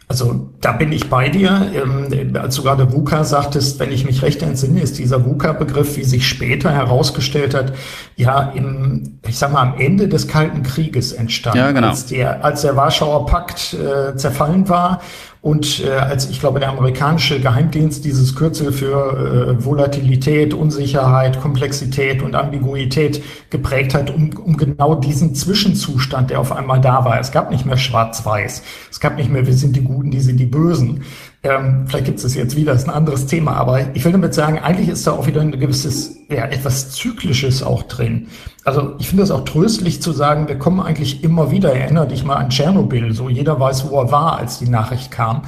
Also 0.08 0.50
da 0.60 0.72
bin 0.72 0.90
ich 0.90 1.08
bei 1.08 1.28
dir. 1.28 1.70
Ähm, 1.72 2.34
als 2.34 2.56
du 2.56 2.64
gerade 2.64 2.92
VUCA 2.92 3.22
sagtest, 3.22 3.78
wenn 3.78 3.92
ich 3.92 4.04
mich 4.04 4.22
recht 4.22 4.42
entsinne, 4.42 4.80
ist 4.80 4.98
dieser 4.98 5.24
VUCA-Begriff, 5.24 5.96
wie 5.96 6.02
sich 6.02 6.28
später 6.28 6.72
herausgestellt 6.72 7.54
hat, 7.54 7.74
ja 8.16 8.50
im, 8.50 9.20
ich 9.28 9.38
sag 9.38 9.52
mal, 9.52 9.62
am 9.62 9.78
Ende 9.78 10.08
des 10.08 10.26
Kalten 10.26 10.64
Krieges 10.64 11.12
entstanden. 11.12 11.58
Ja, 11.58 11.70
genau. 11.70 11.90
Als 11.90 12.06
der, 12.06 12.44
als 12.44 12.62
der 12.62 12.74
Warschauer 12.74 13.26
Pakt 13.26 13.74
äh, 13.74 14.16
zerfallen 14.16 14.68
war 14.68 15.00
und 15.42 15.82
äh, 15.86 15.90
als 15.92 16.28
ich 16.28 16.38
glaube, 16.38 16.60
der 16.60 16.68
amerikanische 16.68 17.40
Geheimdienst 17.40 18.04
dieses 18.04 18.36
Kürzel 18.36 18.72
für 18.72 19.56
äh, 19.56 19.64
Volatilität, 19.64 20.52
Unsicherheit, 20.52 21.40
Komplexität 21.40 22.22
und 22.22 22.34
Ambiguität 22.34 23.22
geprägt 23.48 23.94
hat, 23.94 24.10
um, 24.10 24.30
um 24.36 24.58
genau 24.58 24.96
diesen 24.96 25.34
Zwischenzustand, 25.34 26.28
der 26.28 26.40
auf 26.40 26.52
einmal 26.52 26.82
da 26.82 27.06
war. 27.06 27.18
Es 27.18 27.32
gab 27.32 27.50
nicht 27.50 27.64
mehr 27.64 27.78
Schwarz-Weiß. 27.78 28.62
Es 28.90 29.00
gab 29.00 29.16
nicht 29.16 29.30
mehr, 29.30 29.46
wir 29.46 29.54
sind 29.54 29.76
die 29.76 29.82
Guten, 29.82 30.10
die 30.10 30.20
sind 30.20 30.38
die 30.38 30.46
Bösen. 30.46 31.04
Ähm, 31.42 31.86
vielleicht 31.86 32.04
gibt 32.04 32.22
es 32.22 32.34
jetzt 32.34 32.54
wieder, 32.54 32.72
das 32.72 32.82
ist 32.82 32.88
ein 32.88 32.94
anderes 32.94 33.26
Thema, 33.26 33.54
aber 33.54 33.94
ich 33.94 34.04
will 34.04 34.12
damit 34.12 34.34
sagen, 34.34 34.58
eigentlich 34.58 34.90
ist 34.90 35.06
da 35.06 35.12
auch 35.12 35.26
wieder 35.26 35.40
ein 35.40 35.58
gewisses, 35.58 36.16
ja, 36.28 36.44
etwas 36.44 36.90
Zyklisches 36.90 37.62
auch 37.62 37.84
drin. 37.84 38.28
Also 38.64 38.94
ich 38.98 39.08
finde 39.08 39.22
es 39.22 39.30
auch 39.30 39.46
tröstlich 39.46 40.02
zu 40.02 40.12
sagen, 40.12 40.48
wir 40.48 40.58
kommen 40.58 40.80
eigentlich 40.80 41.24
immer 41.24 41.50
wieder, 41.50 41.74
erinnere 41.74 42.08
dich 42.08 42.24
mal 42.24 42.36
an 42.36 42.50
Tschernobyl, 42.50 43.14
so 43.14 43.30
jeder 43.30 43.58
weiß, 43.58 43.88
wo 43.88 44.00
er 44.00 44.12
war, 44.12 44.38
als 44.38 44.58
die 44.58 44.68
Nachricht 44.68 45.10
kam. 45.10 45.42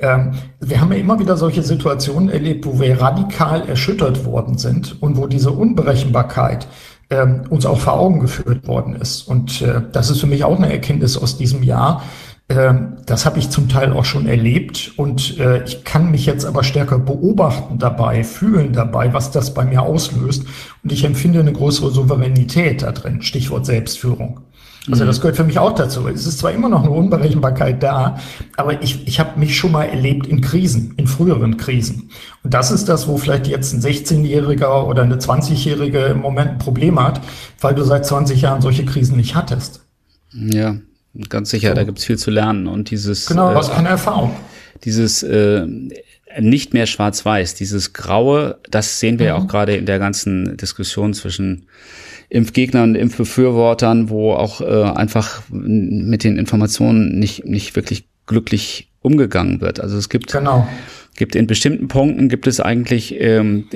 Ähm, 0.00 0.32
wir 0.58 0.80
haben 0.80 0.90
ja 0.92 0.98
immer 0.98 1.20
wieder 1.20 1.36
solche 1.36 1.62
Situationen 1.62 2.28
erlebt, 2.28 2.66
wo 2.66 2.80
wir 2.80 3.00
radikal 3.00 3.68
erschüttert 3.68 4.24
worden 4.24 4.58
sind 4.58 5.00
und 5.00 5.16
wo 5.16 5.28
diese 5.28 5.52
Unberechenbarkeit 5.52 6.66
ähm, 7.08 7.44
uns 7.50 7.64
auch 7.66 7.78
vor 7.78 7.94
Augen 7.94 8.20
geführt 8.20 8.66
worden 8.66 8.96
ist. 8.96 9.22
Und 9.22 9.62
äh, 9.62 9.80
das 9.92 10.10
ist 10.10 10.20
für 10.20 10.26
mich 10.26 10.44
auch 10.44 10.56
eine 10.56 10.72
Erkenntnis 10.72 11.16
aus 11.16 11.38
diesem 11.38 11.62
Jahr, 11.62 12.02
das 12.48 13.26
habe 13.26 13.40
ich 13.40 13.50
zum 13.50 13.68
Teil 13.68 13.92
auch 13.92 14.04
schon 14.04 14.26
erlebt 14.26 14.92
und 14.96 15.36
äh, 15.40 15.64
ich 15.64 15.82
kann 15.82 16.12
mich 16.12 16.26
jetzt 16.26 16.44
aber 16.44 16.62
stärker 16.62 17.00
beobachten 17.00 17.78
dabei, 17.78 18.22
fühlen 18.22 18.72
dabei, 18.72 19.12
was 19.12 19.32
das 19.32 19.52
bei 19.52 19.64
mir 19.64 19.82
auslöst. 19.82 20.44
Und 20.84 20.92
ich 20.92 21.02
empfinde 21.02 21.40
eine 21.40 21.52
größere 21.52 21.90
Souveränität 21.90 22.82
da 22.82 22.92
drin. 22.92 23.20
Stichwort 23.22 23.66
Selbstführung. 23.66 24.42
Also 24.88 25.02
mhm. 25.02 25.08
das 25.08 25.20
gehört 25.20 25.36
für 25.36 25.42
mich 25.42 25.58
auch 25.58 25.74
dazu. 25.74 26.06
Es 26.06 26.24
ist 26.24 26.38
zwar 26.38 26.52
immer 26.52 26.68
noch 26.68 26.84
eine 26.84 26.92
Unberechenbarkeit 26.92 27.82
da, 27.82 28.20
aber 28.56 28.80
ich, 28.80 29.08
ich 29.08 29.18
habe 29.18 29.40
mich 29.40 29.56
schon 29.56 29.72
mal 29.72 29.86
erlebt 29.86 30.28
in 30.28 30.40
Krisen, 30.40 30.94
in 30.96 31.08
früheren 31.08 31.56
Krisen. 31.56 32.10
Und 32.44 32.54
das 32.54 32.70
ist 32.70 32.88
das, 32.88 33.08
wo 33.08 33.16
vielleicht 33.16 33.48
jetzt 33.48 33.72
ein 33.72 33.80
16-Jähriger 33.80 34.84
oder 34.84 35.02
eine 35.02 35.16
20-Jährige 35.16 35.98
im 35.98 36.20
Moment 36.20 36.52
ein 36.52 36.58
Problem 36.58 37.02
hat, 37.02 37.20
weil 37.60 37.74
du 37.74 37.82
seit 37.82 38.06
20 38.06 38.40
Jahren 38.40 38.62
solche 38.62 38.84
Krisen 38.84 39.16
nicht 39.16 39.34
hattest. 39.34 39.84
Ja, 40.32 40.76
Ganz 41.28 41.50
sicher, 41.50 41.70
so. 41.70 41.74
da 41.74 41.84
gibt's 41.84 42.04
viel 42.04 42.18
zu 42.18 42.30
lernen. 42.30 42.66
Und 42.66 42.90
dieses. 42.90 43.26
Genau, 43.26 43.54
was 43.54 43.68
äh, 43.68 43.72
keine 43.72 43.90
Erfahrung. 43.90 44.36
Dieses 44.84 45.22
äh, 45.22 45.66
nicht 46.38 46.74
mehr 46.74 46.86
schwarz-weiß, 46.86 47.54
dieses 47.54 47.92
Graue, 47.92 48.58
das 48.70 49.00
sehen 49.00 49.18
wir 49.18 49.26
ja 49.26 49.38
mhm. 49.38 49.44
auch 49.44 49.48
gerade 49.48 49.76
in 49.76 49.86
der 49.86 49.98
ganzen 49.98 50.56
Diskussion 50.56 51.14
zwischen 51.14 51.66
Impfgegnern 52.28 52.90
und 52.90 52.94
Impfbefürwortern, 52.96 54.10
wo 54.10 54.32
auch 54.32 54.60
äh, 54.60 54.82
einfach 54.82 55.42
mit 55.50 56.24
den 56.24 56.38
Informationen 56.38 57.18
nicht, 57.18 57.44
nicht 57.46 57.76
wirklich 57.76 58.08
glücklich 58.26 58.90
umgegangen 59.00 59.60
wird. 59.60 59.80
Also 59.80 59.96
es 59.96 60.08
gibt, 60.08 60.32
genau. 60.32 60.66
gibt 61.16 61.36
in 61.36 61.46
bestimmten 61.46 61.88
Punkten 61.88 62.28
gibt 62.28 62.46
es 62.48 62.60
eigentlich 62.60 63.14
ähm, 63.20 63.68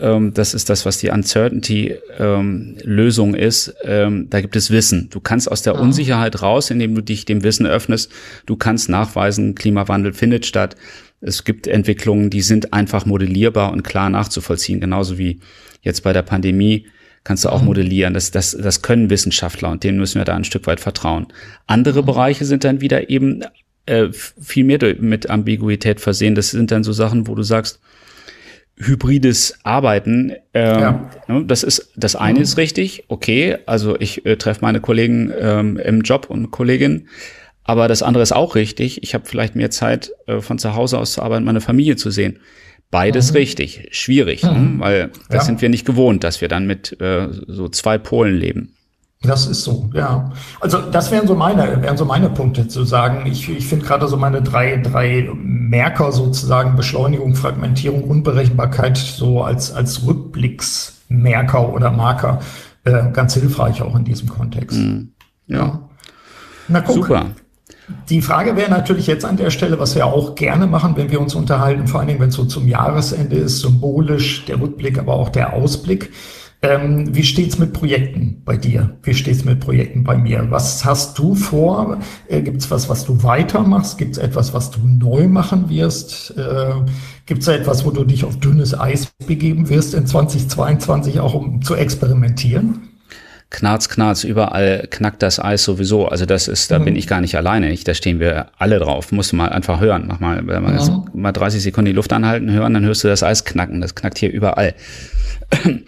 ähm, 0.00 0.34
das 0.34 0.54
ist 0.54 0.70
das, 0.70 0.86
was 0.86 0.98
die 0.98 1.10
Uncertainty-Lösung 1.10 3.34
ähm, 3.34 3.40
ist. 3.40 3.74
Ähm, 3.84 4.28
da 4.30 4.40
gibt 4.40 4.56
es 4.56 4.70
Wissen. 4.70 5.08
Du 5.10 5.20
kannst 5.20 5.50
aus 5.50 5.62
der 5.62 5.76
ah. 5.76 5.80
Unsicherheit 5.80 6.42
raus, 6.42 6.70
indem 6.70 6.94
du 6.94 7.02
dich 7.02 7.24
dem 7.24 7.42
Wissen 7.42 7.66
öffnest. 7.66 8.10
Du 8.46 8.56
kannst 8.56 8.88
nachweisen, 8.88 9.54
Klimawandel 9.54 10.12
findet 10.12 10.46
statt. 10.46 10.76
Es 11.20 11.44
gibt 11.44 11.66
Entwicklungen, 11.66 12.30
die 12.30 12.42
sind 12.42 12.72
einfach 12.72 13.04
modellierbar 13.04 13.72
und 13.72 13.82
klar 13.82 14.08
nachzuvollziehen, 14.08 14.80
genauso 14.80 15.18
wie 15.18 15.40
jetzt 15.82 16.02
bei 16.02 16.12
der 16.12 16.22
Pandemie 16.22 16.86
kannst 17.24 17.44
du 17.44 17.50
auch 17.50 17.60
mhm. 17.60 17.66
modellieren. 17.66 18.14
Das, 18.14 18.30
das, 18.30 18.56
das 18.58 18.82
können 18.82 19.10
Wissenschaftler 19.10 19.70
und 19.70 19.84
denen 19.84 19.98
müssen 19.98 20.18
wir 20.18 20.24
da 20.24 20.34
ein 20.34 20.44
Stück 20.44 20.66
weit 20.66 20.80
vertrauen. 20.80 21.26
Andere 21.66 22.02
mhm. 22.02 22.06
Bereiche 22.06 22.44
sind 22.44 22.64
dann 22.64 22.80
wieder 22.80 23.10
eben 23.10 23.44
äh, 23.86 24.08
viel 24.12 24.64
mehr 24.64 24.78
mit 24.98 25.28
Ambiguität 25.28 26.00
versehen. 26.00 26.34
Das 26.34 26.50
sind 26.50 26.70
dann 26.70 26.84
so 26.84 26.92
Sachen, 26.92 27.26
wo 27.26 27.34
du 27.34 27.42
sagst, 27.42 27.80
hybrides 28.80 29.58
Arbeiten. 29.62 30.32
Ähm, 30.54 30.80
ja. 30.80 31.10
Ne, 31.28 31.44
das 31.44 31.62
ist 31.62 31.92
das 31.96 32.16
eine 32.16 32.38
mhm. 32.38 32.42
ist 32.42 32.56
richtig, 32.56 33.04
okay. 33.08 33.58
Also 33.66 33.98
ich 34.00 34.24
äh, 34.26 34.36
treffe 34.36 34.60
meine 34.62 34.80
Kollegen 34.80 35.32
ähm, 35.38 35.76
im 35.76 36.00
Job 36.00 36.26
und 36.28 36.50
Kolleginnen. 36.50 37.08
Aber 37.62 37.88
das 37.88 38.02
andere 38.02 38.22
ist 38.22 38.32
auch 38.32 38.54
richtig. 38.54 39.02
Ich 39.02 39.14
habe 39.14 39.26
vielleicht 39.26 39.54
mehr 39.54 39.70
Zeit, 39.70 40.10
äh, 40.26 40.40
von 40.40 40.58
zu 40.58 40.74
Hause 40.74 40.98
aus 40.98 41.12
zu 41.12 41.22
arbeiten, 41.22 41.44
meine 41.44 41.60
Familie 41.60 41.96
zu 41.96 42.10
sehen. 42.10 42.40
Beides 42.90 43.30
mhm. 43.30 43.36
richtig, 43.36 43.88
schwierig, 43.92 44.42
ne? 44.42 44.52
mhm. 44.52 44.74
ne? 44.76 44.80
weil 44.80 45.10
das 45.28 45.42
ja. 45.42 45.44
sind 45.44 45.62
wir 45.62 45.68
nicht 45.68 45.84
gewohnt, 45.84 46.24
dass 46.24 46.40
wir 46.40 46.48
dann 46.48 46.66
mit 46.66 47.00
äh, 47.00 47.28
so 47.30 47.68
zwei 47.68 47.98
Polen 47.98 48.36
leben. 48.36 48.74
Das 49.22 49.46
ist 49.46 49.64
so, 49.64 49.90
ja. 49.92 50.32
Also 50.60 50.78
das 50.78 51.10
wären 51.10 51.26
so 51.26 51.34
meine, 51.34 51.82
wären 51.82 51.98
so 51.98 52.06
meine 52.06 52.30
Punkte 52.30 52.68
zu 52.68 52.84
sagen. 52.84 53.26
Ich, 53.26 53.50
ich 53.50 53.66
finde 53.66 53.84
gerade 53.84 54.08
so 54.08 54.16
meine 54.16 54.40
drei, 54.40 54.78
drei 54.78 55.28
Merker 55.34 56.10
sozusagen 56.10 56.74
Beschleunigung, 56.74 57.34
Fragmentierung, 57.34 58.04
Unberechenbarkeit 58.04 58.96
so 58.96 59.42
als, 59.42 59.72
als 59.72 60.06
Rückblicksmerker 60.06 61.70
oder 61.70 61.90
Marker 61.90 62.40
äh, 62.84 63.10
ganz 63.12 63.34
hilfreich 63.34 63.82
auch 63.82 63.94
in 63.94 64.04
diesem 64.04 64.28
Kontext. 64.28 64.78
Mhm. 64.78 65.12
Ja. 65.48 65.80
Na 66.68 66.80
guck. 66.80 66.94
Super. 66.94 67.26
Die 68.08 68.22
Frage 68.22 68.56
wäre 68.56 68.70
natürlich 68.70 69.06
jetzt 69.06 69.24
an 69.24 69.36
der 69.36 69.50
Stelle, 69.50 69.78
was 69.78 69.96
wir 69.96 70.06
auch 70.06 70.34
gerne 70.34 70.66
machen, 70.66 70.96
wenn 70.96 71.10
wir 71.10 71.20
uns 71.20 71.34
unterhalten, 71.34 71.88
vor 71.88 72.00
allen 72.00 72.08
Dingen, 72.08 72.20
wenn 72.20 72.28
es 72.28 72.36
so 72.36 72.44
zum 72.44 72.68
Jahresende 72.68 73.36
ist, 73.36 73.60
symbolisch 73.60 74.44
der 74.46 74.60
Rückblick, 74.60 74.98
aber 74.98 75.14
auch 75.14 75.28
der 75.28 75.52
Ausblick. 75.52 76.10
Ähm, 76.62 77.14
wie 77.14 77.22
steht's 77.22 77.58
mit 77.58 77.72
Projekten 77.72 78.42
bei 78.44 78.56
dir? 78.58 78.98
Wie 79.02 79.14
steht's 79.14 79.44
mit 79.46 79.60
Projekten 79.60 80.04
bei 80.04 80.18
mir? 80.18 80.46
Was 80.50 80.84
hast 80.84 81.18
du 81.18 81.34
vor? 81.34 82.00
Äh, 82.28 82.42
gibt's 82.42 82.70
was, 82.70 82.88
was 82.90 83.06
du 83.06 83.22
weitermachst? 83.22 83.96
Gibt's 83.96 84.18
etwas, 84.18 84.52
was 84.52 84.70
du 84.70 84.80
neu 84.84 85.26
machen 85.26 85.70
wirst? 85.70 86.36
Äh, 86.36 86.74
gibt's 87.24 87.46
da 87.46 87.52
etwas, 87.52 87.86
wo 87.86 87.90
du 87.90 88.04
dich 88.04 88.24
auf 88.24 88.38
dünnes 88.40 88.78
Eis 88.78 89.10
begeben 89.26 89.70
wirst 89.70 89.94
in 89.94 90.06
2022, 90.06 91.20
auch 91.20 91.32
um 91.32 91.62
zu 91.62 91.76
experimentieren? 91.76 92.89
Knarz, 93.50 93.88
Knarz, 93.88 94.22
überall 94.22 94.86
knackt 94.90 95.22
das 95.22 95.40
Eis 95.40 95.64
sowieso. 95.64 96.06
Also 96.06 96.24
das 96.24 96.46
ist, 96.46 96.70
da 96.70 96.78
mhm. 96.78 96.84
bin 96.84 96.96
ich 96.96 97.08
gar 97.08 97.20
nicht 97.20 97.36
alleine. 97.36 97.68
Nicht? 97.68 97.86
Da 97.86 97.94
stehen 97.94 98.20
wir 98.20 98.46
alle 98.58 98.78
drauf. 98.78 99.10
Musst 99.10 99.32
du 99.32 99.36
mal 99.36 99.48
einfach 99.48 99.80
hören. 99.80 100.04
Mach 100.06 100.20
mal, 100.20 100.40
mhm. 100.40 101.10
mal 101.12 101.32
30 101.32 101.60
Sekunden 101.60 101.86
die 101.86 101.92
Luft 101.92 102.12
anhalten, 102.12 102.50
hören, 102.50 102.74
dann 102.74 102.84
hörst 102.84 103.02
du 103.02 103.08
das 103.08 103.24
Eis 103.24 103.44
knacken. 103.44 103.80
Das 103.80 103.96
knackt 103.96 104.18
hier 104.18 104.30
überall. 104.30 104.74
Mhm. 105.64 105.82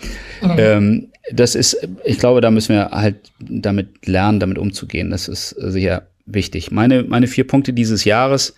ähm, 0.59 1.09
das 1.33 1.55
ist, 1.55 1.89
ich 2.05 2.19
glaube, 2.19 2.41
da 2.41 2.51
müssen 2.51 2.75
wir 2.75 2.91
halt 2.91 3.31
damit 3.39 4.09
lernen, 4.09 4.41
damit 4.41 4.59
umzugehen. 4.59 5.11
Das 5.11 5.29
ist 5.29 5.51
sicher 5.51 6.09
wichtig. 6.27 6.73
Meine, 6.73 7.05
meine 7.05 7.29
vier 7.29 7.47
Punkte 7.47 7.73
dieses 7.73 8.05
Jahres 8.05 8.55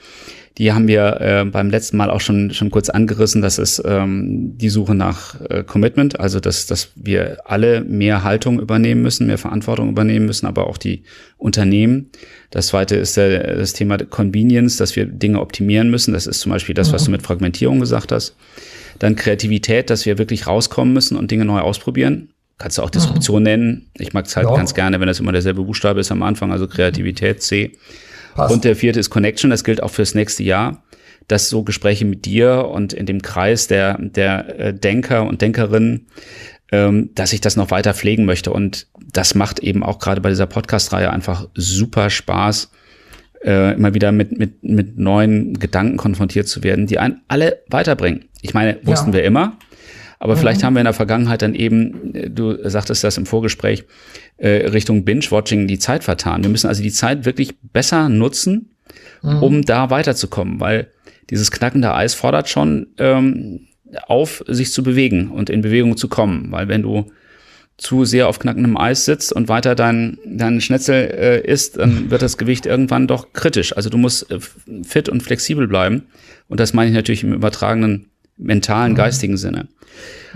die 0.58 0.72
haben 0.72 0.86
wir 0.86 1.20
äh, 1.20 1.44
beim 1.44 1.68
letzten 1.68 1.96
Mal 1.96 2.10
auch 2.10 2.20
schon, 2.20 2.52
schon 2.52 2.70
kurz 2.70 2.88
angerissen. 2.88 3.42
Das 3.42 3.58
ist 3.58 3.82
ähm, 3.84 4.56
die 4.56 4.68
Suche 4.68 4.94
nach 4.94 5.40
äh, 5.48 5.64
Commitment, 5.64 6.20
also 6.20 6.38
dass, 6.38 6.66
dass 6.66 6.92
wir 6.94 7.38
alle 7.44 7.80
mehr 7.80 8.22
Haltung 8.22 8.60
übernehmen 8.60 9.02
müssen, 9.02 9.26
mehr 9.26 9.38
Verantwortung 9.38 9.88
übernehmen 9.88 10.26
müssen, 10.26 10.46
aber 10.46 10.68
auch 10.68 10.78
die 10.78 11.02
Unternehmen. 11.38 12.10
Das 12.50 12.68
zweite 12.68 12.94
ist 12.94 13.16
der, 13.16 13.56
das 13.56 13.72
Thema 13.72 13.98
Convenience, 13.98 14.76
dass 14.76 14.94
wir 14.94 15.06
Dinge 15.06 15.40
optimieren 15.40 15.90
müssen. 15.90 16.14
Das 16.14 16.28
ist 16.28 16.38
zum 16.38 16.52
Beispiel 16.52 16.74
das, 16.74 16.92
was 16.92 17.02
du 17.02 17.10
mhm. 17.10 17.16
mit 17.16 17.22
Fragmentierung 17.22 17.80
gesagt 17.80 18.12
hast. 18.12 18.36
Dann 19.00 19.16
Kreativität, 19.16 19.90
dass 19.90 20.06
wir 20.06 20.18
wirklich 20.18 20.46
rauskommen 20.46 20.94
müssen 20.94 21.16
und 21.16 21.32
Dinge 21.32 21.44
neu 21.44 21.58
ausprobieren. 21.58 22.30
Kannst 22.58 22.78
du 22.78 22.82
auch 22.82 22.90
Disruption 22.90 23.42
mhm. 23.42 23.44
nennen. 23.44 23.90
Ich 23.98 24.12
mag 24.12 24.26
es 24.26 24.36
halt 24.36 24.48
ja. 24.48 24.54
ganz 24.54 24.72
gerne, 24.74 25.00
wenn 25.00 25.08
das 25.08 25.18
immer 25.18 25.32
derselbe 25.32 25.64
Buchstabe 25.64 25.98
ist 25.98 26.12
am 26.12 26.22
Anfang, 26.22 26.52
also 26.52 26.68
Kreativität 26.68 27.42
C. 27.42 27.72
Passt. 28.34 28.52
Und 28.52 28.64
der 28.64 28.76
vierte 28.76 29.00
ist 29.00 29.10
Connection, 29.10 29.50
das 29.50 29.64
gilt 29.64 29.82
auch 29.82 29.90
fürs 29.90 30.14
nächste 30.14 30.42
Jahr, 30.42 30.82
dass 31.28 31.48
so 31.48 31.62
Gespräche 31.62 32.04
mit 32.04 32.24
dir 32.24 32.66
und 32.66 32.92
in 32.92 33.06
dem 33.06 33.22
Kreis 33.22 33.66
der, 33.66 33.98
der 33.98 34.58
äh, 34.58 34.74
Denker 34.74 35.26
und 35.26 35.40
Denkerinnen, 35.40 36.06
ähm, 36.72 37.10
dass 37.14 37.32
ich 37.32 37.40
das 37.40 37.56
noch 37.56 37.70
weiter 37.70 37.94
pflegen 37.94 38.24
möchte. 38.24 38.52
Und 38.52 38.88
das 39.12 39.34
macht 39.34 39.60
eben 39.60 39.82
auch 39.82 39.98
gerade 39.98 40.20
bei 40.20 40.30
dieser 40.30 40.46
Podcast-Reihe 40.46 41.10
einfach 41.10 41.48
super 41.54 42.10
Spaß, 42.10 42.70
äh, 43.44 43.74
immer 43.74 43.94
wieder 43.94 44.10
mit, 44.12 44.36
mit, 44.38 44.64
mit 44.64 44.98
neuen 44.98 45.58
Gedanken 45.58 45.96
konfrontiert 45.96 46.48
zu 46.48 46.62
werden, 46.62 46.86
die 46.86 46.98
einen 46.98 47.20
alle 47.28 47.62
weiterbringen. 47.68 48.26
Ich 48.42 48.54
meine, 48.54 48.78
wussten 48.82 49.10
ja. 49.10 49.18
wir 49.18 49.24
immer, 49.24 49.56
aber 50.24 50.36
mhm. 50.36 50.38
vielleicht 50.38 50.64
haben 50.64 50.72
wir 50.72 50.80
in 50.80 50.86
der 50.86 50.94
Vergangenheit 50.94 51.42
dann 51.42 51.54
eben, 51.54 52.14
äh, 52.14 52.30
du 52.30 52.56
sagtest 52.66 53.04
das 53.04 53.18
im 53.18 53.26
Vorgespräch, 53.26 53.84
äh, 54.38 54.68
Richtung 54.68 55.04
Binge-Watching 55.04 55.68
die 55.68 55.78
Zeit 55.78 56.02
vertan. 56.02 56.42
Wir 56.42 56.48
müssen 56.48 56.66
also 56.66 56.82
die 56.82 56.92
Zeit 56.92 57.26
wirklich 57.26 57.58
besser 57.60 58.08
nutzen, 58.08 58.70
mhm. 59.22 59.42
um 59.42 59.62
da 59.62 59.90
weiterzukommen, 59.90 60.60
weil 60.60 60.86
dieses 61.28 61.50
knackende 61.50 61.92
Eis 61.92 62.14
fordert 62.14 62.48
schon 62.48 62.86
ähm, 62.96 63.66
auf, 64.06 64.42
sich 64.48 64.72
zu 64.72 64.82
bewegen 64.82 65.30
und 65.30 65.50
in 65.50 65.60
Bewegung 65.60 65.98
zu 65.98 66.08
kommen, 66.08 66.50
weil 66.50 66.68
wenn 66.68 66.80
du 66.80 67.12
zu 67.76 68.06
sehr 68.06 68.26
auf 68.26 68.38
knackendem 68.38 68.78
Eis 68.78 69.04
sitzt 69.04 69.30
und 69.30 69.48
weiter 69.48 69.74
dein, 69.74 70.16
dein 70.24 70.62
Schnetzel 70.62 70.94
äh, 70.94 71.46
isst, 71.46 71.76
dann 71.76 72.10
wird 72.10 72.22
das 72.22 72.38
Gewicht 72.38 72.64
irgendwann 72.64 73.06
doch 73.06 73.34
kritisch. 73.34 73.76
Also 73.76 73.90
du 73.90 73.98
musst 73.98 74.30
äh, 74.30 74.38
fit 74.84 75.10
und 75.10 75.22
flexibel 75.22 75.68
bleiben. 75.68 76.04
Und 76.48 76.60
das 76.60 76.72
meine 76.72 76.88
ich 76.88 76.96
natürlich 76.96 77.24
im 77.24 77.34
übertragenen 77.34 78.06
mentalen, 78.36 78.92
mhm. 78.92 78.96
geistigen 78.96 79.36
Sinne. 79.36 79.68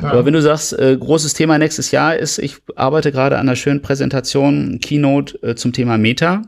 Ja. 0.00 0.10
Aber 0.10 0.24
wenn 0.24 0.34
du 0.34 0.42
sagst, 0.42 0.78
äh, 0.78 0.96
großes 0.96 1.34
Thema 1.34 1.58
nächstes 1.58 1.90
Jahr 1.90 2.16
ist, 2.16 2.38
ich 2.38 2.56
arbeite 2.76 3.10
gerade 3.12 3.36
an 3.36 3.48
einer 3.48 3.56
schönen 3.56 3.82
Präsentation, 3.82 4.78
Keynote 4.80 5.42
äh, 5.42 5.54
zum 5.54 5.72
Thema 5.72 5.98
Meta. 5.98 6.42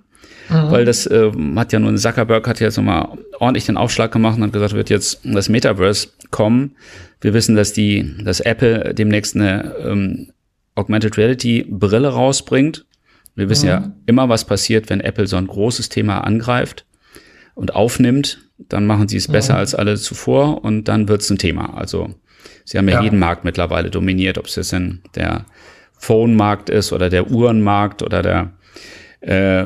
Mhm. 0.48 0.70
Weil 0.70 0.84
das 0.84 1.06
äh, 1.06 1.30
hat 1.56 1.72
ja 1.72 1.78
nun 1.78 1.96
Zuckerberg 1.96 2.46
hat 2.46 2.60
ja 2.60 2.66
jetzt 2.66 2.76
nochmal 2.76 3.18
ordentlich 3.38 3.66
den 3.66 3.76
Aufschlag 3.76 4.12
gemacht 4.12 4.36
und 4.36 4.42
hat 4.42 4.52
gesagt, 4.52 4.74
wird 4.74 4.90
jetzt 4.90 5.20
das 5.24 5.48
Metaverse 5.48 6.08
kommen. 6.30 6.76
Wir 7.20 7.34
wissen, 7.34 7.54
dass 7.54 7.72
die, 7.72 8.16
dass 8.24 8.40
Apple 8.40 8.94
demnächst 8.94 9.36
eine 9.36 9.74
ähm, 9.84 10.32
Augmented 10.74 11.16
Reality 11.18 11.66
Brille 11.68 12.08
rausbringt. 12.08 12.86
Wir 13.34 13.48
wissen 13.48 13.66
mhm. 13.66 13.70
ja 13.70 13.92
immer, 14.06 14.28
was 14.28 14.44
passiert, 14.44 14.90
wenn 14.90 15.00
Apple 15.00 15.26
so 15.26 15.36
ein 15.36 15.46
großes 15.46 15.88
Thema 15.88 16.18
angreift 16.20 16.84
und 17.54 17.74
aufnimmt. 17.74 18.49
Dann 18.68 18.86
machen 18.86 19.08
sie 19.08 19.16
es 19.16 19.28
mhm. 19.28 19.32
besser 19.32 19.56
als 19.56 19.74
alle 19.74 19.96
zuvor 19.96 20.64
und 20.64 20.84
dann 20.84 21.08
wird 21.08 21.22
es 21.22 21.30
ein 21.30 21.38
Thema. 21.38 21.74
Also 21.74 22.14
sie 22.64 22.78
haben 22.78 22.88
ja, 22.88 22.96
ja, 22.96 23.02
jeden 23.02 23.18
Markt 23.18 23.44
mittlerweile 23.44 23.90
dominiert, 23.90 24.38
ob 24.38 24.46
es 24.46 24.56
jetzt 24.56 24.72
in 24.72 25.00
der 25.14 25.46
Phone-Markt 25.98 26.70
ist 26.70 26.92
oder 26.92 27.10
der 27.10 27.30
Uhrenmarkt 27.30 28.02
oder 28.02 28.22
der 28.22 28.52
äh, 29.20 29.64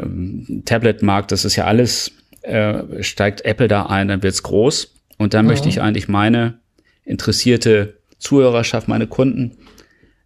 Tablet-Markt. 0.64 1.32
Das 1.32 1.44
ist 1.44 1.56
ja 1.56 1.64
alles, 1.64 2.12
äh, 2.42 3.02
steigt 3.02 3.44
Apple 3.44 3.68
da 3.68 3.86
ein, 3.86 4.08
dann 4.08 4.22
wird's 4.22 4.42
groß. 4.42 4.94
Und 5.18 5.34
dann 5.34 5.44
mhm. 5.44 5.50
möchte 5.52 5.68
ich 5.68 5.80
eigentlich 5.80 6.08
meine 6.08 6.58
interessierte 7.04 7.98
Zuhörerschaft, 8.18 8.88
meine 8.88 9.06
Kunden 9.06 9.58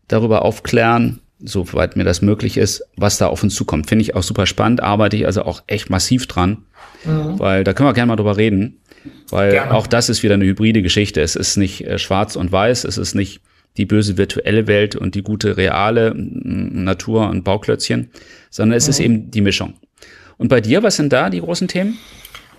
darüber 0.07 0.45
aufklären, 0.45 1.21
soweit 1.41 1.97
mir 1.97 2.05
das 2.05 2.23
möglich 2.23 2.57
ist, 2.57 2.85
was 2.97 3.19
da 3.19 3.29
auf 3.29 3.43
uns 3.43 3.55
zukommt. 3.55 3.89
Finde 3.89 4.03
ich 4.03 4.15
auch 4.15 4.23
super 4.23 4.47
spannend, 4.47 4.83
arbeite 4.83 5.17
ich 5.17 5.27
also 5.27 5.43
auch 5.43 5.63
echt 5.67 5.91
massiv 5.91 6.27
dran, 6.27 6.65
mhm. 7.05 7.39
weil 7.39 7.65
da 7.65 7.73
können 7.73 7.89
wir 7.89 7.95
gerne 7.95 8.09
mal 8.09 8.17
drüber 8.17 8.37
reden, 8.37 8.81
weil 9.31 9.53
gerne. 9.53 9.75
auch 9.75 9.87
das 9.87 10.09
ist 10.09 10.23
wieder 10.23 10.35
eine 10.35 10.45
hybride 10.45 10.83
Geschichte. 10.83 11.21
Es 11.21 11.37
ist 11.37 11.57
nicht 11.57 11.87
äh, 11.87 11.99
schwarz 11.99 12.37
und 12.37 12.51
weiß, 12.51 12.85
es 12.85 12.99
ist 12.99 13.15
nicht 13.15 13.41
die 13.77 13.87
böse 13.87 14.17
virtuelle 14.19 14.67
Welt 14.67 14.97
und 14.97 15.15
die 15.15 15.23
gute 15.23 15.57
reale 15.57 16.13
Natur 16.15 17.29
und 17.29 17.45
Bauklötzchen, 17.45 18.11
sondern 18.51 18.77
es 18.77 18.87
mhm. 18.87 18.91
ist 18.91 19.01
eben 19.01 19.31
die 19.31 19.41
Mischung. 19.41 19.75
Und 20.37 20.49
bei 20.49 20.61
dir, 20.61 20.83
was 20.83 20.97
sind 20.97 21.13
da 21.13 21.31
die 21.31 21.41
großen 21.41 21.69
Themen? 21.69 21.99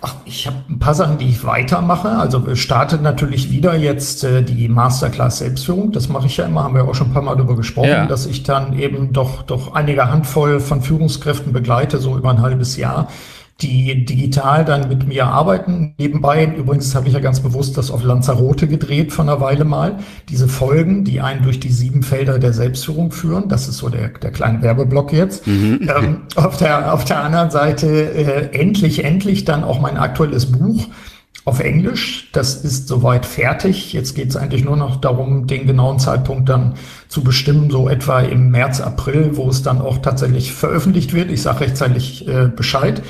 Ach, 0.02 0.14
ich 0.24 0.46
habe 0.46 0.56
ein 0.68 0.78
paar 0.78 0.94
Sachen, 0.94 1.18
die 1.18 1.28
ich 1.28 1.44
weitermache. 1.44 2.08
Also 2.08 2.54
startet 2.54 3.02
natürlich 3.02 3.50
wieder 3.50 3.74
jetzt 3.76 4.24
äh, 4.24 4.42
die 4.42 4.68
Masterclass 4.68 5.38
Selbstführung. 5.38 5.92
Das 5.92 6.08
mache 6.08 6.26
ich 6.26 6.38
ja 6.38 6.46
immer, 6.46 6.64
haben 6.64 6.74
wir 6.74 6.84
auch 6.84 6.94
schon 6.94 7.08
ein 7.08 7.12
paar 7.12 7.22
Mal 7.22 7.36
darüber 7.36 7.56
gesprochen, 7.56 7.88
ja. 7.88 8.06
dass 8.06 8.24
ich 8.24 8.42
dann 8.42 8.78
eben 8.78 9.12
doch 9.12 9.42
doch 9.42 9.74
einige 9.74 10.10
Handvoll 10.10 10.60
von 10.60 10.80
Führungskräften 10.80 11.52
begleite, 11.52 11.98
so 11.98 12.16
über 12.16 12.30
ein 12.30 12.40
halbes 12.40 12.76
Jahr 12.76 13.08
die 13.62 14.04
digital 14.04 14.64
dann 14.64 14.88
mit 14.88 15.06
mir 15.06 15.26
arbeiten. 15.26 15.94
Nebenbei, 15.98 16.46
übrigens 16.56 16.94
habe 16.94 17.08
ich 17.08 17.14
ja 17.14 17.20
ganz 17.20 17.40
bewusst 17.40 17.76
das 17.76 17.90
auf 17.90 18.02
Lanzarote 18.02 18.66
gedreht 18.66 19.12
von 19.12 19.28
einer 19.28 19.40
Weile 19.40 19.64
mal. 19.64 19.98
Diese 20.28 20.48
Folgen, 20.48 21.04
die 21.04 21.20
einen 21.20 21.42
durch 21.42 21.60
die 21.60 21.70
sieben 21.70 22.02
Felder 22.02 22.38
der 22.38 22.52
Selbstführung 22.52 23.12
führen, 23.12 23.48
das 23.48 23.68
ist 23.68 23.78
so 23.78 23.88
der, 23.88 24.08
der 24.08 24.30
kleine 24.30 24.62
Werbeblock 24.62 25.12
jetzt. 25.12 25.46
Mhm. 25.46 25.80
Ähm, 25.82 26.16
auf, 26.36 26.56
der, 26.56 26.94
auf 26.94 27.04
der 27.04 27.22
anderen 27.22 27.50
Seite 27.50 27.86
äh, 27.86 28.58
endlich, 28.58 29.04
endlich 29.04 29.44
dann 29.44 29.64
auch 29.64 29.80
mein 29.80 29.96
aktuelles 29.96 30.46
Buch 30.46 30.86
auf 31.44 31.60
Englisch. 31.60 32.28
Das 32.32 32.64
ist 32.64 32.88
soweit 32.88 33.24
fertig. 33.24 33.92
Jetzt 33.92 34.14
geht 34.14 34.28
es 34.28 34.36
eigentlich 34.36 34.64
nur 34.64 34.76
noch 34.76 35.00
darum, 35.00 35.46
den 35.46 35.66
genauen 35.66 35.98
Zeitpunkt 35.98 36.48
dann 36.48 36.74
zu 37.08 37.24
bestimmen, 37.24 37.70
so 37.70 37.88
etwa 37.88 38.20
im 38.20 38.50
März, 38.50 38.80
April, 38.80 39.30
wo 39.34 39.48
es 39.48 39.62
dann 39.62 39.80
auch 39.80 39.98
tatsächlich 39.98 40.52
veröffentlicht 40.52 41.14
wird. 41.14 41.30
Ich 41.30 41.42
sage 41.42 41.60
rechtzeitig 41.60 42.28
äh, 42.28 42.48
Bescheid 42.54 43.02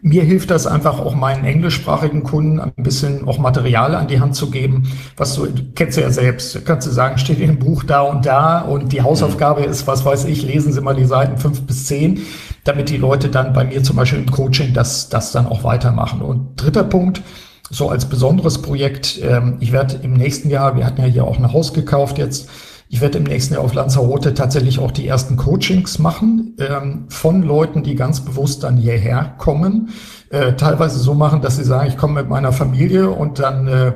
mir 0.00 0.22
hilft 0.22 0.50
das 0.50 0.66
einfach 0.66 1.00
auch 1.00 1.14
meinen 1.14 1.44
englischsprachigen 1.44 2.22
Kunden 2.22 2.60
ein 2.60 2.72
bisschen 2.76 3.26
auch 3.26 3.38
Material 3.38 3.94
an 3.94 4.06
die 4.06 4.20
Hand 4.20 4.36
zu 4.36 4.50
geben, 4.50 4.90
was 5.16 5.34
du, 5.34 5.48
kennst 5.74 5.96
du 5.96 6.02
ja 6.02 6.10
selbst, 6.10 6.64
kannst 6.64 6.86
du 6.86 6.90
sagen, 6.92 7.18
steht 7.18 7.40
in 7.40 7.48
dem 7.48 7.58
Buch 7.58 7.82
da 7.82 8.02
und 8.02 8.24
da 8.24 8.60
und 8.60 8.92
die 8.92 9.02
Hausaufgabe 9.02 9.64
ist, 9.64 9.86
was 9.86 10.04
weiß 10.04 10.26
ich, 10.26 10.42
lesen 10.42 10.72
Sie 10.72 10.80
mal 10.80 10.94
die 10.94 11.04
Seiten 11.04 11.36
fünf 11.36 11.62
bis 11.62 11.86
zehn, 11.86 12.20
damit 12.64 12.90
die 12.90 12.96
Leute 12.96 13.28
dann 13.28 13.52
bei 13.52 13.64
mir 13.64 13.82
zum 13.82 13.96
Beispiel 13.96 14.20
im 14.20 14.30
Coaching 14.30 14.72
das, 14.72 15.08
das 15.08 15.32
dann 15.32 15.46
auch 15.46 15.64
weitermachen. 15.64 16.22
Und 16.22 16.54
dritter 16.56 16.84
Punkt, 16.84 17.22
so 17.68 17.90
als 17.90 18.06
besonderes 18.06 18.62
Projekt, 18.62 19.20
ähm, 19.22 19.56
ich 19.60 19.72
werde 19.72 19.96
im 20.02 20.12
nächsten 20.12 20.48
Jahr, 20.48 20.76
wir 20.76 20.86
hatten 20.86 21.00
ja 21.00 21.08
hier 21.08 21.24
auch 21.24 21.38
ein 21.38 21.52
Haus 21.52 21.74
gekauft 21.74 22.18
jetzt, 22.18 22.48
ich 22.90 23.00
werde 23.00 23.18
im 23.18 23.24
nächsten 23.24 23.54
Jahr 23.54 23.62
auf 23.62 23.74
Lanzarote 23.74 24.32
tatsächlich 24.32 24.78
auch 24.78 24.90
die 24.90 25.06
ersten 25.06 25.36
Coachings 25.36 25.98
machen 25.98 26.56
ähm, 26.58 27.04
von 27.10 27.42
Leuten, 27.42 27.82
die 27.82 27.94
ganz 27.94 28.20
bewusst 28.20 28.62
dann 28.62 28.78
hierher 28.78 29.34
kommen. 29.36 29.90
Äh, 30.30 30.54
teilweise 30.54 30.98
so 30.98 31.14
machen, 31.14 31.42
dass 31.42 31.56
sie 31.56 31.64
sagen, 31.64 31.88
ich 31.88 31.98
komme 31.98 32.20
mit 32.20 32.30
meiner 32.30 32.52
Familie 32.52 33.10
und 33.10 33.38
dann 33.38 33.68
äh, 33.68 33.92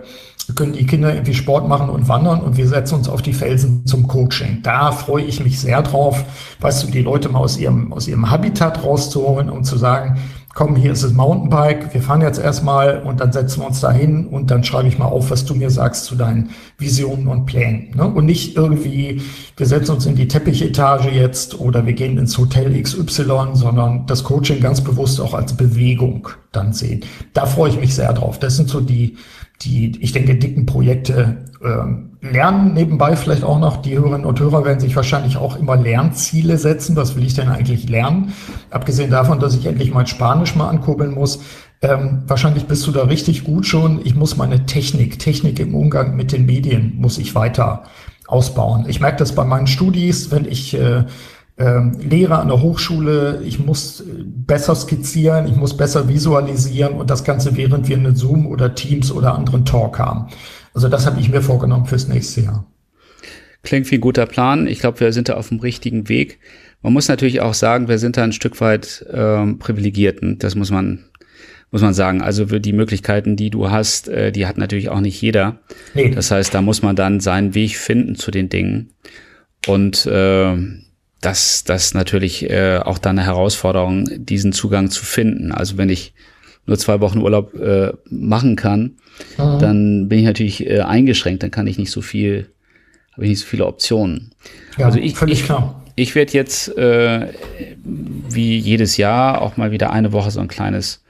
können 0.55 0.73
die 0.73 0.87
Kinder 0.87 1.15
irgendwie 1.15 1.35
Sport 1.35 1.69
machen 1.69 1.89
und 1.89 2.09
wandern 2.09 2.41
und 2.41 2.57
wir 2.57 2.69
setzen 2.69 2.97
uns 2.97 3.09
auf 3.09 3.23
die 3.23 3.33
Felsen 3.33 3.87
zum 3.87 4.09
Coaching. 4.09 4.61
Da 4.63 4.93
freue 4.93 5.25
ich 5.25 5.43
mich 5.43 5.61
sehr 5.61 5.83
drauf, 5.83 6.25
weißt 6.61 6.83
du, 6.83 6.89
die 6.89 7.03
Leute 7.03 7.29
mal 7.29 7.39
aus 7.39 7.57
ihrem, 7.57 7.93
aus 7.93 8.09
ihrem 8.09 8.31
Habitat 8.31 8.85
rauszuholen 8.85 9.49
und 9.49 9.65
zu 9.65 9.79
sagen, 9.79 10.19
komm, 10.55 10.77
hier 10.77 10.93
ist 10.93 11.03
das 11.03 11.13
Mountainbike, 11.13 11.95
wir 11.95 12.03
fahren 12.03 12.21
jetzt 12.21 12.39
erstmal 12.39 13.03
und 13.03 13.21
dann 13.21 13.33
setzen 13.33 13.61
wir 13.61 13.67
uns 13.67 13.81
da 13.81 13.91
hin 13.91 14.27
und 14.27 14.51
dann 14.51 14.65
schreibe 14.65 14.89
ich 14.89 14.99
mal 14.99 15.07
auf, 15.07 15.31
was 15.31 15.45
du 15.45 15.55
mir 15.55 15.71
sagst 15.71 16.05
zu 16.05 16.15
deinen 16.15 16.51
Visionen 16.79 17.27
und 17.27 17.47
Plänen. 17.47 17.91
Ne? 17.95 18.07
Und 18.07 18.27
nicht 18.27 18.57
irgendwie, 18.57 19.23
wir 19.57 19.67
setzen 19.67 19.93
uns 19.93 20.07
in 20.07 20.15
die 20.15 20.29
Teppichetage 20.29 21.11
jetzt 21.11 21.59
oder 21.59 21.87
wir 21.87 21.95
gehen 21.95 22.19
ins 22.19 22.37
Hotel 22.37 22.81
XY, 22.81 23.51
sondern 23.55 24.07
das 24.07 24.25
Coaching 24.25 24.61
ganz 24.61 24.83
bewusst 24.83 25.21
auch 25.21 25.35
als 25.35 25.55
Bewegung 25.55 26.29
dann 26.53 26.73
sehen. 26.73 27.05
Da 27.33 27.47
freue 27.47 27.71
ich 27.71 27.81
mich 27.81 27.95
sehr 27.95 28.13
drauf. 28.13 28.39
Das 28.39 28.57
sind 28.57 28.69
so 28.69 28.81
die, 28.81 29.17
die, 29.63 29.99
ich 30.01 30.13
denke, 30.13 30.35
dicken 30.35 30.67
Projekte. 30.67 31.45
Ähm, 31.65 32.12
lernen 32.23 32.73
nebenbei 32.73 33.17
vielleicht 33.17 33.43
auch 33.43 33.59
noch, 33.59 33.83
die 33.83 33.99
Hörerinnen 33.99 34.25
und 34.25 34.39
Hörer 34.39 34.65
werden 34.65 34.79
sich 34.81 34.95
wahrscheinlich 34.95 35.37
auch 35.37 35.59
immer 35.59 35.77
Lernziele 35.77 36.57
setzen. 36.57 36.95
Was 36.95 37.17
will 37.17 37.25
ich 37.25 37.35
denn 37.35 37.49
eigentlich 37.49 37.89
lernen? 37.89 38.33
Abgesehen 38.71 39.11
davon, 39.11 39.41
dass 39.41 39.57
ich 39.57 39.67
endlich 39.67 39.93
mein 39.93 40.07
Spanisch 40.07 40.55
mal 40.55 40.69
ankurbeln 40.69 41.13
muss. 41.13 41.41
Ähm, 41.83 42.23
wahrscheinlich 42.29 42.67
bist 42.67 42.87
du 42.87 42.93
da 42.93 43.03
richtig 43.05 43.43
gut 43.43 43.67
schon. 43.67 44.01
Ich 44.05 44.15
muss 44.15 44.37
meine 44.37 44.67
Technik, 44.67 45.19
Technik 45.19 45.59
im 45.59 45.75
Umgang 45.75 46.15
mit 46.15 46.31
den 46.31 46.47
Medien, 46.47 46.95
muss 46.97 47.19
ich 47.19 47.35
weiter 47.35 47.83
ausbauen. 48.29 48.87
Ich 48.89 49.01
merke 49.01 49.19
das 49.19 49.35
bei 49.35 49.45
meinen 49.45 49.67
Studis, 49.67 50.31
wenn 50.31 50.45
ich 50.45 50.75
äh, 50.75 51.05
ähm, 51.59 51.99
Lehre 51.99 52.39
an 52.39 52.49
der 52.49 52.63
Hochschule, 52.63 53.43
ich 53.45 53.59
muss 53.59 54.05
besser 54.25 54.77
skizzieren, 54.77 55.47
ich 55.49 55.57
muss 55.57 55.77
besser 55.77 56.09
visualisieren 56.09 56.95
und 56.95 57.11
das 57.11 57.25
Ganze 57.25 57.57
während 57.57 57.89
wir 57.89 57.97
einen 57.97 58.15
Zoom 58.15 58.47
oder 58.47 58.77
Teams 58.77 59.11
oder 59.11 59.35
anderen 59.35 59.65
Talk 59.65 59.99
haben. 59.99 60.29
Also 60.75 60.89
das 60.89 61.07
habe 61.07 61.21
ich 61.21 61.29
mir 61.29 61.43
vorgenommen 61.43 61.87
fürs 61.87 62.09
nächste 62.09 62.43
Jahr. 62.43 62.67
Klingt 63.63 63.91
wie 63.91 63.97
ein 63.97 64.01
guter 64.01 64.27
Plan. 64.27 64.67
Ich 64.67 64.81
glaube, 64.81 65.01
wir 65.01 65.13
sind 65.13 65.29
da 65.29 65.35
auf 65.35 65.49
dem 65.49 65.61
richtigen 65.61 66.09
Weg. 66.09 66.39
Man 66.83 66.93
muss 66.93 67.09
natürlich 67.09 67.41
auch 67.41 67.55
sagen, 67.55 67.89
wir 67.89 67.99
sind 67.99 68.17
da 68.17 68.25
ein 68.25 68.33
Stück 68.33 68.61
weit 68.61 69.07
ähm, 69.13 69.59
privilegierten. 69.59 70.39
Das 70.39 70.57
muss 70.57 70.71
man 70.71 71.05
muss 71.73 71.83
man 71.83 71.95
sagen. 71.95 72.21
Also 72.21 72.49
für 72.49 72.61
die 72.61 72.75
Möglichkeiten, 72.75 73.35
die 73.35 73.51
du 73.51 73.71
hast, 73.71 74.07
äh, 74.09 74.31
die 74.31 74.47
hat 74.47 74.59
natürlich 74.59 74.91
auch 74.91 75.01
nicht 75.01 75.21
jeder. 75.21 75.59
Nee. 75.95 76.11
Das 76.11 76.31
heißt, 76.31 76.55
da 76.55 76.61
muss 76.61 76.83
man 76.83 76.95
dann 76.95 77.19
seinen 77.19 77.55
Weg 77.55 77.77
finden 77.77 78.15
zu 78.15 78.31
den 78.31 78.49
Dingen. 78.49 78.91
Und 79.67 80.07
äh, 80.07 80.55
das, 81.21 81.65
das 81.65 81.95
natürlich 81.95 82.51
äh, 82.51 82.79
auch 82.79 82.99
dann 82.99 83.19
eine 83.19 83.27
Herausforderung, 83.27 84.07
diesen 84.17 84.53
Zugang 84.53 84.91
zu 84.91 85.05
finden. 85.05 85.51
Also 85.51 85.79
wenn 85.79 85.89
ich 85.89 86.15
nur 86.67 86.79
zwei 86.79 87.01
Wochen 87.01 87.19
Urlaub 87.19 87.55
äh, 87.55 87.93
machen 88.09 88.57
kann, 88.57 88.97
mhm. 89.39 89.59
dann 89.59 90.09
bin 90.09 90.21
ich 90.21 90.25
natürlich 90.25 90.67
äh, 90.67 90.81
eingeschränkt, 90.81 91.43
dann 91.43 91.51
kann 91.51 91.67
ich 91.67 91.79
nicht 91.79 91.91
so 91.91 92.01
viel, 92.01 92.51
habe 93.13 93.25
ich 93.25 93.31
nicht 93.31 93.41
so 93.41 93.47
viele 93.47 93.67
Optionen. 93.67 94.31
Ja, 94.79 94.87
also 94.87 94.99
ich, 94.99 95.15
völlig 95.15 95.41
ich, 95.41 95.45
klar. 95.45 95.83
Ich 95.95 96.15
werde 96.15 96.33
jetzt 96.33 96.77
äh, 96.77 97.29
wie 97.85 98.59
jedes 98.59 98.97
Jahr 98.97 99.43
auch 99.43 99.57
mal 99.57 99.73
wieder 99.73 99.93
eine 99.93 100.13
Woche 100.13 100.31
so 100.31 100.41
ein 100.41 100.49
kleines, 100.49 101.03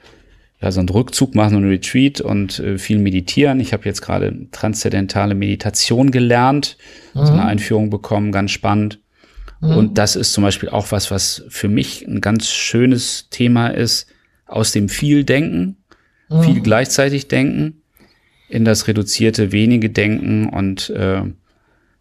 ja, 0.61 0.71
so 0.71 0.81
ein 0.81 0.89
Rückzug 0.89 1.35
machen, 1.35 1.55
und 1.55 1.63
ein 1.63 1.69
Retreat 1.69 2.19
und 2.19 2.59
äh, 2.59 2.77
viel 2.77 2.99
meditieren. 2.99 3.59
Ich 3.59 3.71
habe 3.73 3.85
jetzt 3.85 4.01
gerade 4.01 4.47
transzendentale 4.51 5.35
Meditation 5.35 6.11
gelernt, 6.11 6.77
mhm. 7.13 7.25
so 7.25 7.31
eine 7.33 7.45
Einführung 7.45 7.89
bekommen, 7.89 8.31
ganz 8.31 8.51
spannend. 8.51 8.99
Mhm. 9.61 9.77
Und 9.77 9.97
das 9.97 10.15
ist 10.15 10.33
zum 10.33 10.43
Beispiel 10.43 10.69
auch 10.69 10.91
was, 10.91 11.11
was 11.11 11.45
für 11.47 11.69
mich 11.69 12.05
ein 12.05 12.19
ganz 12.19 12.49
schönes 12.49 13.29
Thema 13.29 13.67
ist, 13.67 14.07
aus 14.45 14.71
dem 14.71 14.89
viel 14.89 15.23
Denken, 15.23 15.77
mhm. 16.29 16.43
viel 16.43 16.61
gleichzeitig 16.61 17.27
Denken, 17.27 17.81
in 18.49 18.65
das 18.65 18.87
reduzierte 18.87 19.51
wenige 19.51 19.89
Denken 19.89 20.49
und 20.49 20.89
äh, 20.91 21.23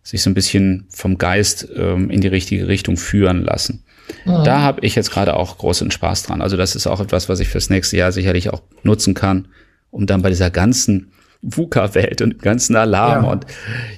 sich 0.03 0.23
so 0.23 0.31
ein 0.31 0.35
bisschen 0.35 0.87
vom 0.91 1.17
Geist 1.17 1.69
ähm, 1.77 2.11
in 2.11 2.21
die 2.21 2.29
richtige 2.29 2.69
Richtung 2.69 2.97
führen 2.97 3.43
lassen. 3.43 3.85
Mhm. 4.25 4.45
Da 4.45 4.61
habe 4.61 4.85
ich 4.85 4.95
jetzt 4.95 5.11
gerade 5.11 5.35
auch 5.35 5.59
großen 5.59 5.91
Spaß 5.91 6.25
dran. 6.25 6.43
Also 6.43 6.57
das 6.57 6.75
ist 6.75 6.87
auch 6.87 7.01
etwas, 7.01 7.29
was 7.29 7.41
ich 7.41 7.49
fürs 7.49 7.71
nächste 7.71 7.97
Jahr 7.97 8.13
sicherlich 8.13 8.51
auch 8.51 8.63
nutzen 8.83 9.15
kann, 9.15 9.49
um 9.91 10.07
dann 10.07 10.23
bei 10.23 10.29
dieser 10.29 10.51
ganzen 10.51 11.13
VUCA-Welt 11.43 12.23
und 12.23 12.41
ganzen 12.41 12.77
Alarm 12.77 13.25
ja. 13.25 13.31
und 13.31 13.47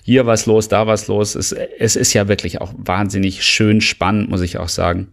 hier 0.03 0.27
was 0.27 0.47
los, 0.47 0.69
da 0.69 0.87
was 0.87 1.09
los. 1.09 1.35
Es, 1.35 1.53
es 1.53 1.97
ist 1.97 2.13
ja 2.15 2.29
wirklich 2.29 2.61
auch 2.61 2.73
wahnsinnig 2.77 3.45
schön 3.45 3.81
spannend, 3.81 4.31
muss 4.31 4.41
ich 4.41 4.59
auch 4.59 4.69
sagen. 4.69 5.09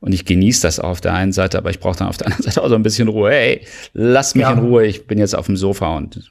Und 0.00 0.12
ich 0.12 0.24
genieße 0.24 0.62
das 0.62 0.78
auch 0.78 0.90
auf 0.90 1.00
der 1.00 1.14
einen 1.14 1.32
Seite, 1.32 1.58
aber 1.58 1.70
ich 1.70 1.80
brauche 1.80 1.98
dann 1.98 2.08
auf 2.08 2.16
der 2.16 2.28
anderen 2.28 2.44
Seite 2.44 2.62
auch 2.62 2.68
so 2.68 2.74
ein 2.74 2.82
bisschen 2.82 3.08
Ruhe. 3.08 3.30
Hey, 3.30 3.62
lass 3.94 4.34
mich 4.34 4.42
ja. 4.42 4.52
in 4.52 4.60
Ruhe, 4.60 4.86
ich 4.86 5.06
bin 5.06 5.18
jetzt 5.18 5.36
auf 5.36 5.46
dem 5.46 5.56
Sofa 5.56 5.96
und 5.96 6.30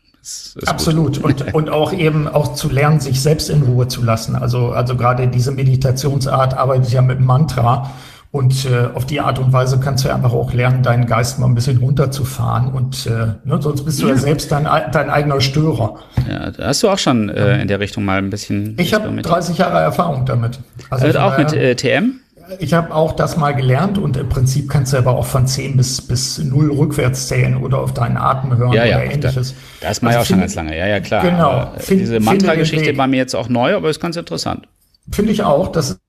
Absolut. 0.66 1.20
Und, 1.20 1.54
und 1.54 1.70
auch 1.70 1.94
eben 1.94 2.28
auch 2.28 2.54
zu 2.54 2.70
lernen, 2.70 3.00
sich 3.00 3.22
selbst 3.22 3.50
in 3.50 3.64
Ruhe 3.64 3.88
zu 3.88 4.04
lassen. 4.04 4.36
Also, 4.36 4.72
also 4.72 4.96
gerade 4.96 5.28
diese 5.28 5.52
Meditationsart 5.52 6.54
arbeitet 6.54 6.92
ja 6.92 7.02
mit 7.02 7.20
Mantra. 7.20 7.92
Und 8.30 8.66
äh, 8.66 8.94
auf 8.94 9.06
die 9.06 9.22
Art 9.22 9.40
und 9.40 9.54
Weise 9.54 9.80
kannst 9.80 10.04
du 10.04 10.14
einfach 10.14 10.34
auch 10.34 10.52
lernen, 10.52 10.84
deinen 10.84 11.06
Geist 11.06 11.40
mal 11.40 11.46
ein 11.46 11.56
bisschen 11.56 11.78
runterzufahren. 11.78 12.74
Und 12.74 13.08
äh, 13.08 13.36
ne, 13.46 13.62
sonst 13.62 13.86
bist 13.86 14.02
du 14.02 14.08
ja, 14.08 14.14
ja 14.14 14.20
selbst 14.20 14.52
dein, 14.52 14.66
dein 14.66 15.10
eigener 15.10 15.40
Störer. 15.40 15.96
Ja, 16.30 16.52
da 16.52 16.68
hast 16.68 16.84
du 16.84 16.90
auch 16.90 17.00
schon 17.00 17.30
äh, 17.30 17.62
in 17.62 17.70
der 17.70 17.80
Richtung 17.80 18.04
mal 18.04 18.18
ein 18.18 18.30
bisschen. 18.30 18.76
Ich 18.80 18.94
habe 18.94 19.10
30 19.10 19.58
Jahre 19.58 19.80
Erfahrung 19.80 20.26
damit. 20.26 20.60
Also 20.90 21.08
äh, 21.08 21.16
auch 21.16 21.38
mit 21.38 21.54
äh, 21.54 21.76
TM? 21.76 22.20
Ich 22.60 22.74
habe 22.74 22.94
auch 22.94 23.14
das 23.14 23.38
mal 23.38 23.54
gelernt 23.54 23.98
und 23.98 24.18
im 24.18 24.30
Prinzip 24.30 24.70
kannst 24.70 24.94
du 24.94 24.98
aber 24.98 25.16
auch 25.16 25.26
von 25.26 25.48
10 25.48 25.78
bis, 25.78 26.02
bis 26.02 26.38
0 26.40 26.72
rückwärts 26.72 27.28
zählen 27.28 27.58
oder 27.58 27.80
auf 27.80 27.94
deinen 27.94 28.18
Atem 28.18 28.58
hören 28.58 28.74
ja, 28.74 28.86
ja, 28.86 28.98
oder 28.98 29.06
ähnliches. 29.06 29.56
Da, 29.82 29.90
das 29.90 30.02
mache 30.02 30.12
ich 30.12 30.18
also 30.18 30.26
auch 30.26 30.30
schon 30.30 30.40
ganz 30.40 30.56
lange, 30.56 30.78
ja, 30.78 30.88
ja, 30.88 31.00
klar. 31.00 31.24
Genau. 31.24 31.72
Find, 31.78 32.02
diese 32.02 32.20
Mantra-Geschichte 32.20 32.98
war 32.98 33.08
mir 33.08 33.18
jetzt 33.18 33.36
auch 33.36 33.50
neu, 33.50 33.76
aber 33.76 33.90
ist 33.90 34.00
ganz 34.00 34.16
interessant. 34.16 34.68
Finde 35.12 35.32
ich 35.32 35.44
auch. 35.44 35.72
Das 35.72 36.00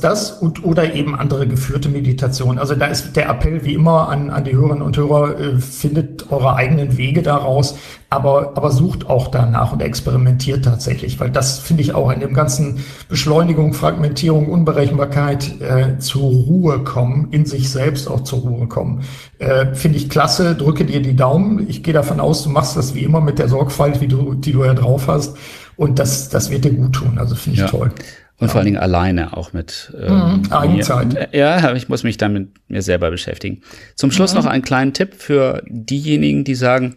das 0.00 0.32
und 0.32 0.64
oder 0.64 0.94
eben 0.94 1.14
andere 1.14 1.46
geführte 1.46 1.88
Meditation. 1.88 2.58
Also 2.58 2.74
da 2.74 2.86
ist 2.86 3.14
der 3.14 3.28
Appell 3.28 3.64
wie 3.64 3.74
immer 3.74 4.08
an, 4.08 4.30
an 4.30 4.42
die 4.42 4.52
Hörerinnen 4.52 4.82
und 4.82 4.96
Hörer, 4.96 5.38
äh, 5.38 5.58
findet 5.58 6.30
eure 6.32 6.56
eigenen 6.56 6.96
Wege 6.96 7.22
daraus, 7.22 7.78
aber, 8.10 8.56
aber 8.56 8.72
sucht 8.72 9.08
auch 9.08 9.28
danach 9.28 9.72
und 9.72 9.80
experimentiert 9.80 10.64
tatsächlich, 10.64 11.20
weil 11.20 11.30
das 11.30 11.60
finde 11.60 11.82
ich 11.82 11.94
auch 11.94 12.10
in 12.10 12.18
dem 12.18 12.34
ganzen 12.34 12.84
Beschleunigung, 13.08 13.74
Fragmentierung, 13.74 14.48
Unberechenbarkeit 14.48 15.60
äh, 15.60 15.98
zur 15.98 16.30
Ruhe 16.30 16.80
kommen, 16.80 17.28
in 17.30 17.46
sich 17.46 17.70
selbst 17.70 18.08
auch 18.08 18.22
zur 18.22 18.40
Ruhe 18.40 18.66
kommen. 18.66 19.02
Äh, 19.38 19.74
finde 19.74 19.98
ich 19.98 20.10
klasse, 20.10 20.56
drücke 20.56 20.84
dir 20.84 21.00
die 21.00 21.14
Daumen. 21.14 21.68
Ich 21.68 21.84
gehe 21.84 21.94
davon 21.94 22.18
aus, 22.18 22.42
du 22.42 22.50
machst 22.50 22.76
das 22.76 22.94
wie 22.96 23.04
immer 23.04 23.20
mit 23.20 23.38
der 23.38 23.48
Sorgfalt, 23.48 24.00
wie 24.00 24.08
du, 24.08 24.34
die 24.34 24.52
du 24.52 24.64
ja 24.64 24.74
drauf 24.74 25.06
hast. 25.06 25.36
Und 25.76 25.98
das, 25.98 26.28
das 26.28 26.50
wird 26.50 26.64
dir 26.64 26.72
gut 26.72 26.94
tun. 26.94 27.18
Also 27.18 27.34
finde 27.36 27.56
ich 27.56 27.60
ja. 27.60 27.68
toll. 27.68 27.92
Und 28.38 28.48
ja. 28.48 28.52
vor 28.52 28.58
allen 28.58 28.66
Dingen 28.66 28.76
alleine 28.78 29.34
auch 29.36 29.52
mit 29.54 29.92
ähm, 29.98 30.42
mhm, 30.42 30.52
Eigenzeit. 30.52 31.34
Ja, 31.34 31.74
ich 31.74 31.88
muss 31.88 32.02
mich 32.02 32.18
damit 32.18 32.48
mir 32.68 32.82
selber 32.82 33.10
beschäftigen. 33.10 33.62
Zum 33.94 34.10
Schluss 34.10 34.34
mhm. 34.34 34.40
noch 34.40 34.46
einen 34.46 34.62
kleinen 34.62 34.92
Tipp 34.92 35.14
für 35.16 35.62
diejenigen, 35.66 36.44
die 36.44 36.54
sagen, 36.54 36.96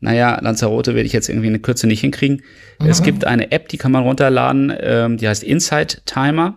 naja, 0.00 0.38
Lanzarote 0.40 0.94
werde 0.94 1.06
ich 1.06 1.12
jetzt 1.12 1.28
irgendwie 1.28 1.48
eine 1.48 1.60
Kürze 1.60 1.86
nicht 1.86 2.00
hinkriegen. 2.00 2.42
Mhm. 2.80 2.88
Es 2.88 3.02
gibt 3.02 3.24
eine 3.24 3.52
App, 3.52 3.68
die 3.68 3.78
kann 3.78 3.92
man 3.92 4.02
runterladen, 4.02 4.72
ähm, 4.80 5.16
die 5.18 5.28
heißt 5.28 5.44
Insight 5.44 6.02
Timer. 6.06 6.56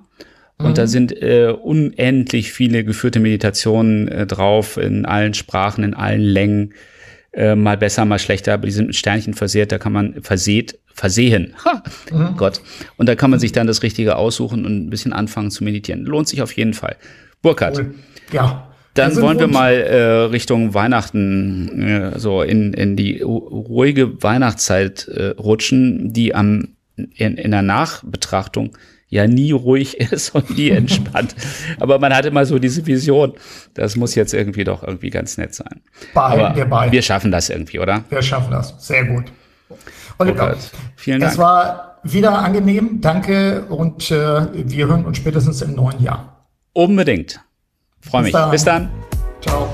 Und 0.57 0.69
mhm. 0.69 0.75
da 0.75 0.87
sind 0.87 1.21
äh, 1.21 1.53
unendlich 1.61 2.53
viele 2.53 2.83
geführte 2.83 3.19
Meditationen 3.19 4.07
äh, 4.07 4.25
drauf, 4.25 4.77
in 4.77 5.05
allen 5.05 5.33
Sprachen, 5.33 5.83
in 5.83 5.93
allen 5.93 6.21
Längen. 6.21 6.73
Äh, 7.33 7.55
mal 7.55 7.77
besser, 7.77 8.05
mal 8.05 8.19
schlechter, 8.19 8.53
aber 8.53 8.67
die 8.67 8.71
sind 8.71 8.87
mit 8.87 8.95
Sternchen 8.95 9.33
versehrt, 9.33 9.71
da 9.71 9.79
kann 9.79 9.91
man 9.91 10.21
versehen, 10.21 10.67
versehen. 10.93 11.55
Ha, 11.65 11.83
mhm. 12.11 12.37
Gott. 12.37 12.61
Und 12.97 13.07
da 13.09 13.15
kann 13.15 13.31
man 13.31 13.39
sich 13.39 13.51
dann 13.51 13.67
das 13.67 13.83
Richtige 13.83 14.15
aussuchen 14.15 14.65
und 14.65 14.85
ein 14.85 14.89
bisschen 14.89 15.13
anfangen 15.13 15.51
zu 15.51 15.63
meditieren. 15.63 16.05
Lohnt 16.05 16.27
sich 16.27 16.41
auf 16.41 16.53
jeden 16.53 16.73
Fall. 16.73 16.95
Burkhard. 17.41 17.83
Ja. 18.31 18.69
Dann 18.93 19.15
wollen 19.19 19.39
wir 19.39 19.47
mal 19.47 19.73
äh, 19.73 20.03
Richtung 20.25 20.75
Weihnachten, 20.75 21.81
äh, 21.81 22.19
so 22.19 22.43
in, 22.43 22.73
in 22.73 22.95
die 22.95 23.21
ruhige 23.21 24.21
Weihnachtszeit 24.21 25.07
äh, 25.07 25.29
rutschen, 25.29 26.13
die 26.13 26.35
am 26.35 26.75
in, 26.95 27.37
in 27.37 27.51
der 27.51 27.63
Nachbetrachtung 27.63 28.77
ja 29.09 29.27
nie 29.27 29.51
ruhig 29.51 29.99
ist 30.11 30.35
und 30.35 30.57
nie 30.57 30.69
entspannt. 30.69 31.35
Aber 31.79 31.99
man 31.99 32.13
hat 32.15 32.25
immer 32.25 32.45
so 32.45 32.59
diese 32.59 32.85
Vision, 32.85 33.33
das 33.73 33.95
muss 33.95 34.15
jetzt 34.15 34.33
irgendwie 34.33 34.63
doch 34.63 34.83
irgendwie 34.83 35.09
ganz 35.09 35.37
nett 35.37 35.55
sein. 35.55 35.81
Behalten 36.13 36.55
wir 36.55 36.65
bei. 36.65 36.91
Wir 36.91 37.01
schaffen 37.01 37.31
das 37.31 37.49
irgendwie, 37.49 37.79
oder? 37.79 38.03
Wir 38.09 38.21
schaffen 38.21 38.51
das. 38.51 38.75
Sehr 38.79 39.05
gut. 39.05 39.25
Oliver, 40.19 40.55
oh 40.55 40.77
vielen 40.95 41.21
Dank. 41.21 41.31
Es 41.33 41.37
war 41.37 41.99
wieder 42.03 42.39
angenehm. 42.39 43.01
Danke 43.01 43.65
und 43.65 44.11
äh, 44.11 44.47
wir 44.53 44.87
hören 44.87 45.05
uns 45.05 45.17
spätestens 45.17 45.61
im 45.61 45.75
neuen 45.75 46.01
Jahr. 46.01 46.47
Unbedingt. 46.73 47.39
Freue 48.01 48.23
mich. 48.23 48.31
Dann. 48.31 48.51
Bis 48.51 48.63
dann. 48.63 48.89
Ciao. 49.41 49.69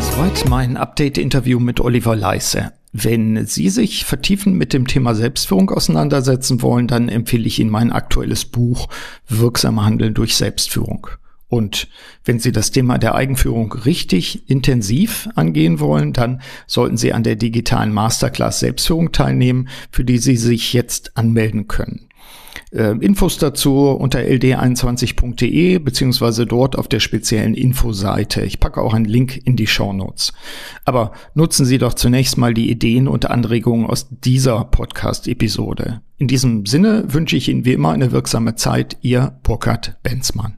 Soweit 0.00 0.48
mein 0.48 0.76
Update-Interview 0.76 1.60
mit 1.60 1.80
Oliver 1.80 2.16
Leisse. 2.16 2.72
Wenn 2.92 3.44
Sie 3.46 3.68
sich 3.68 4.04
vertiefen 4.04 4.54
mit 4.54 4.72
dem 4.72 4.86
Thema 4.86 5.14
Selbstführung 5.14 5.70
auseinandersetzen 5.70 6.62
wollen, 6.62 6.88
dann 6.88 7.08
empfehle 7.08 7.46
ich 7.46 7.58
Ihnen 7.58 7.70
mein 7.70 7.92
aktuelles 7.92 8.46
Buch 8.46 8.88
Wirksam 9.28 9.84
Handeln 9.84 10.14
durch 10.14 10.36
Selbstführung. 10.36 11.08
Und 11.48 11.88
wenn 12.24 12.38
Sie 12.38 12.52
das 12.52 12.70
Thema 12.70 12.98
der 12.98 13.14
Eigenführung 13.14 13.72
richtig 13.72 14.48
intensiv 14.50 15.28
angehen 15.34 15.80
wollen, 15.80 16.12
dann 16.12 16.42
sollten 16.66 16.96
Sie 16.96 17.12
an 17.12 17.22
der 17.22 17.36
digitalen 17.36 17.92
Masterclass 17.92 18.60
Selbstführung 18.60 19.12
teilnehmen, 19.12 19.68
für 19.90 20.04
die 20.04 20.18
Sie 20.18 20.36
sich 20.36 20.72
jetzt 20.74 21.16
anmelden 21.16 21.66
können. 21.66 22.08
Äh, 22.70 22.96
Infos 22.98 23.38
dazu 23.38 23.88
unter 23.88 24.18
ld21.de 24.18 25.78
beziehungsweise 25.78 26.46
dort 26.46 26.76
auf 26.76 26.88
der 26.88 27.00
speziellen 27.00 27.54
Infoseite. 27.54 28.42
Ich 28.42 28.60
packe 28.60 28.82
auch 28.82 28.92
einen 28.92 29.06
Link 29.06 29.40
in 29.44 29.56
die 29.56 29.66
Show 29.66 29.92
Notes. 29.92 30.32
Aber 30.84 31.12
nutzen 31.34 31.64
Sie 31.64 31.78
doch 31.78 31.94
zunächst 31.94 32.36
mal 32.36 32.52
die 32.52 32.70
Ideen 32.70 33.08
und 33.08 33.30
Anregungen 33.30 33.86
aus 33.86 34.08
dieser 34.10 34.64
Podcast-Episode. 34.64 36.02
In 36.18 36.28
diesem 36.28 36.66
Sinne 36.66 37.04
wünsche 37.08 37.36
ich 37.36 37.48
Ihnen 37.48 37.64
wie 37.64 37.72
immer 37.72 37.92
eine 37.92 38.12
wirksame 38.12 38.54
Zeit. 38.54 38.98
Ihr 39.00 39.38
Burkhard 39.42 39.96
Benzmann. 40.02 40.57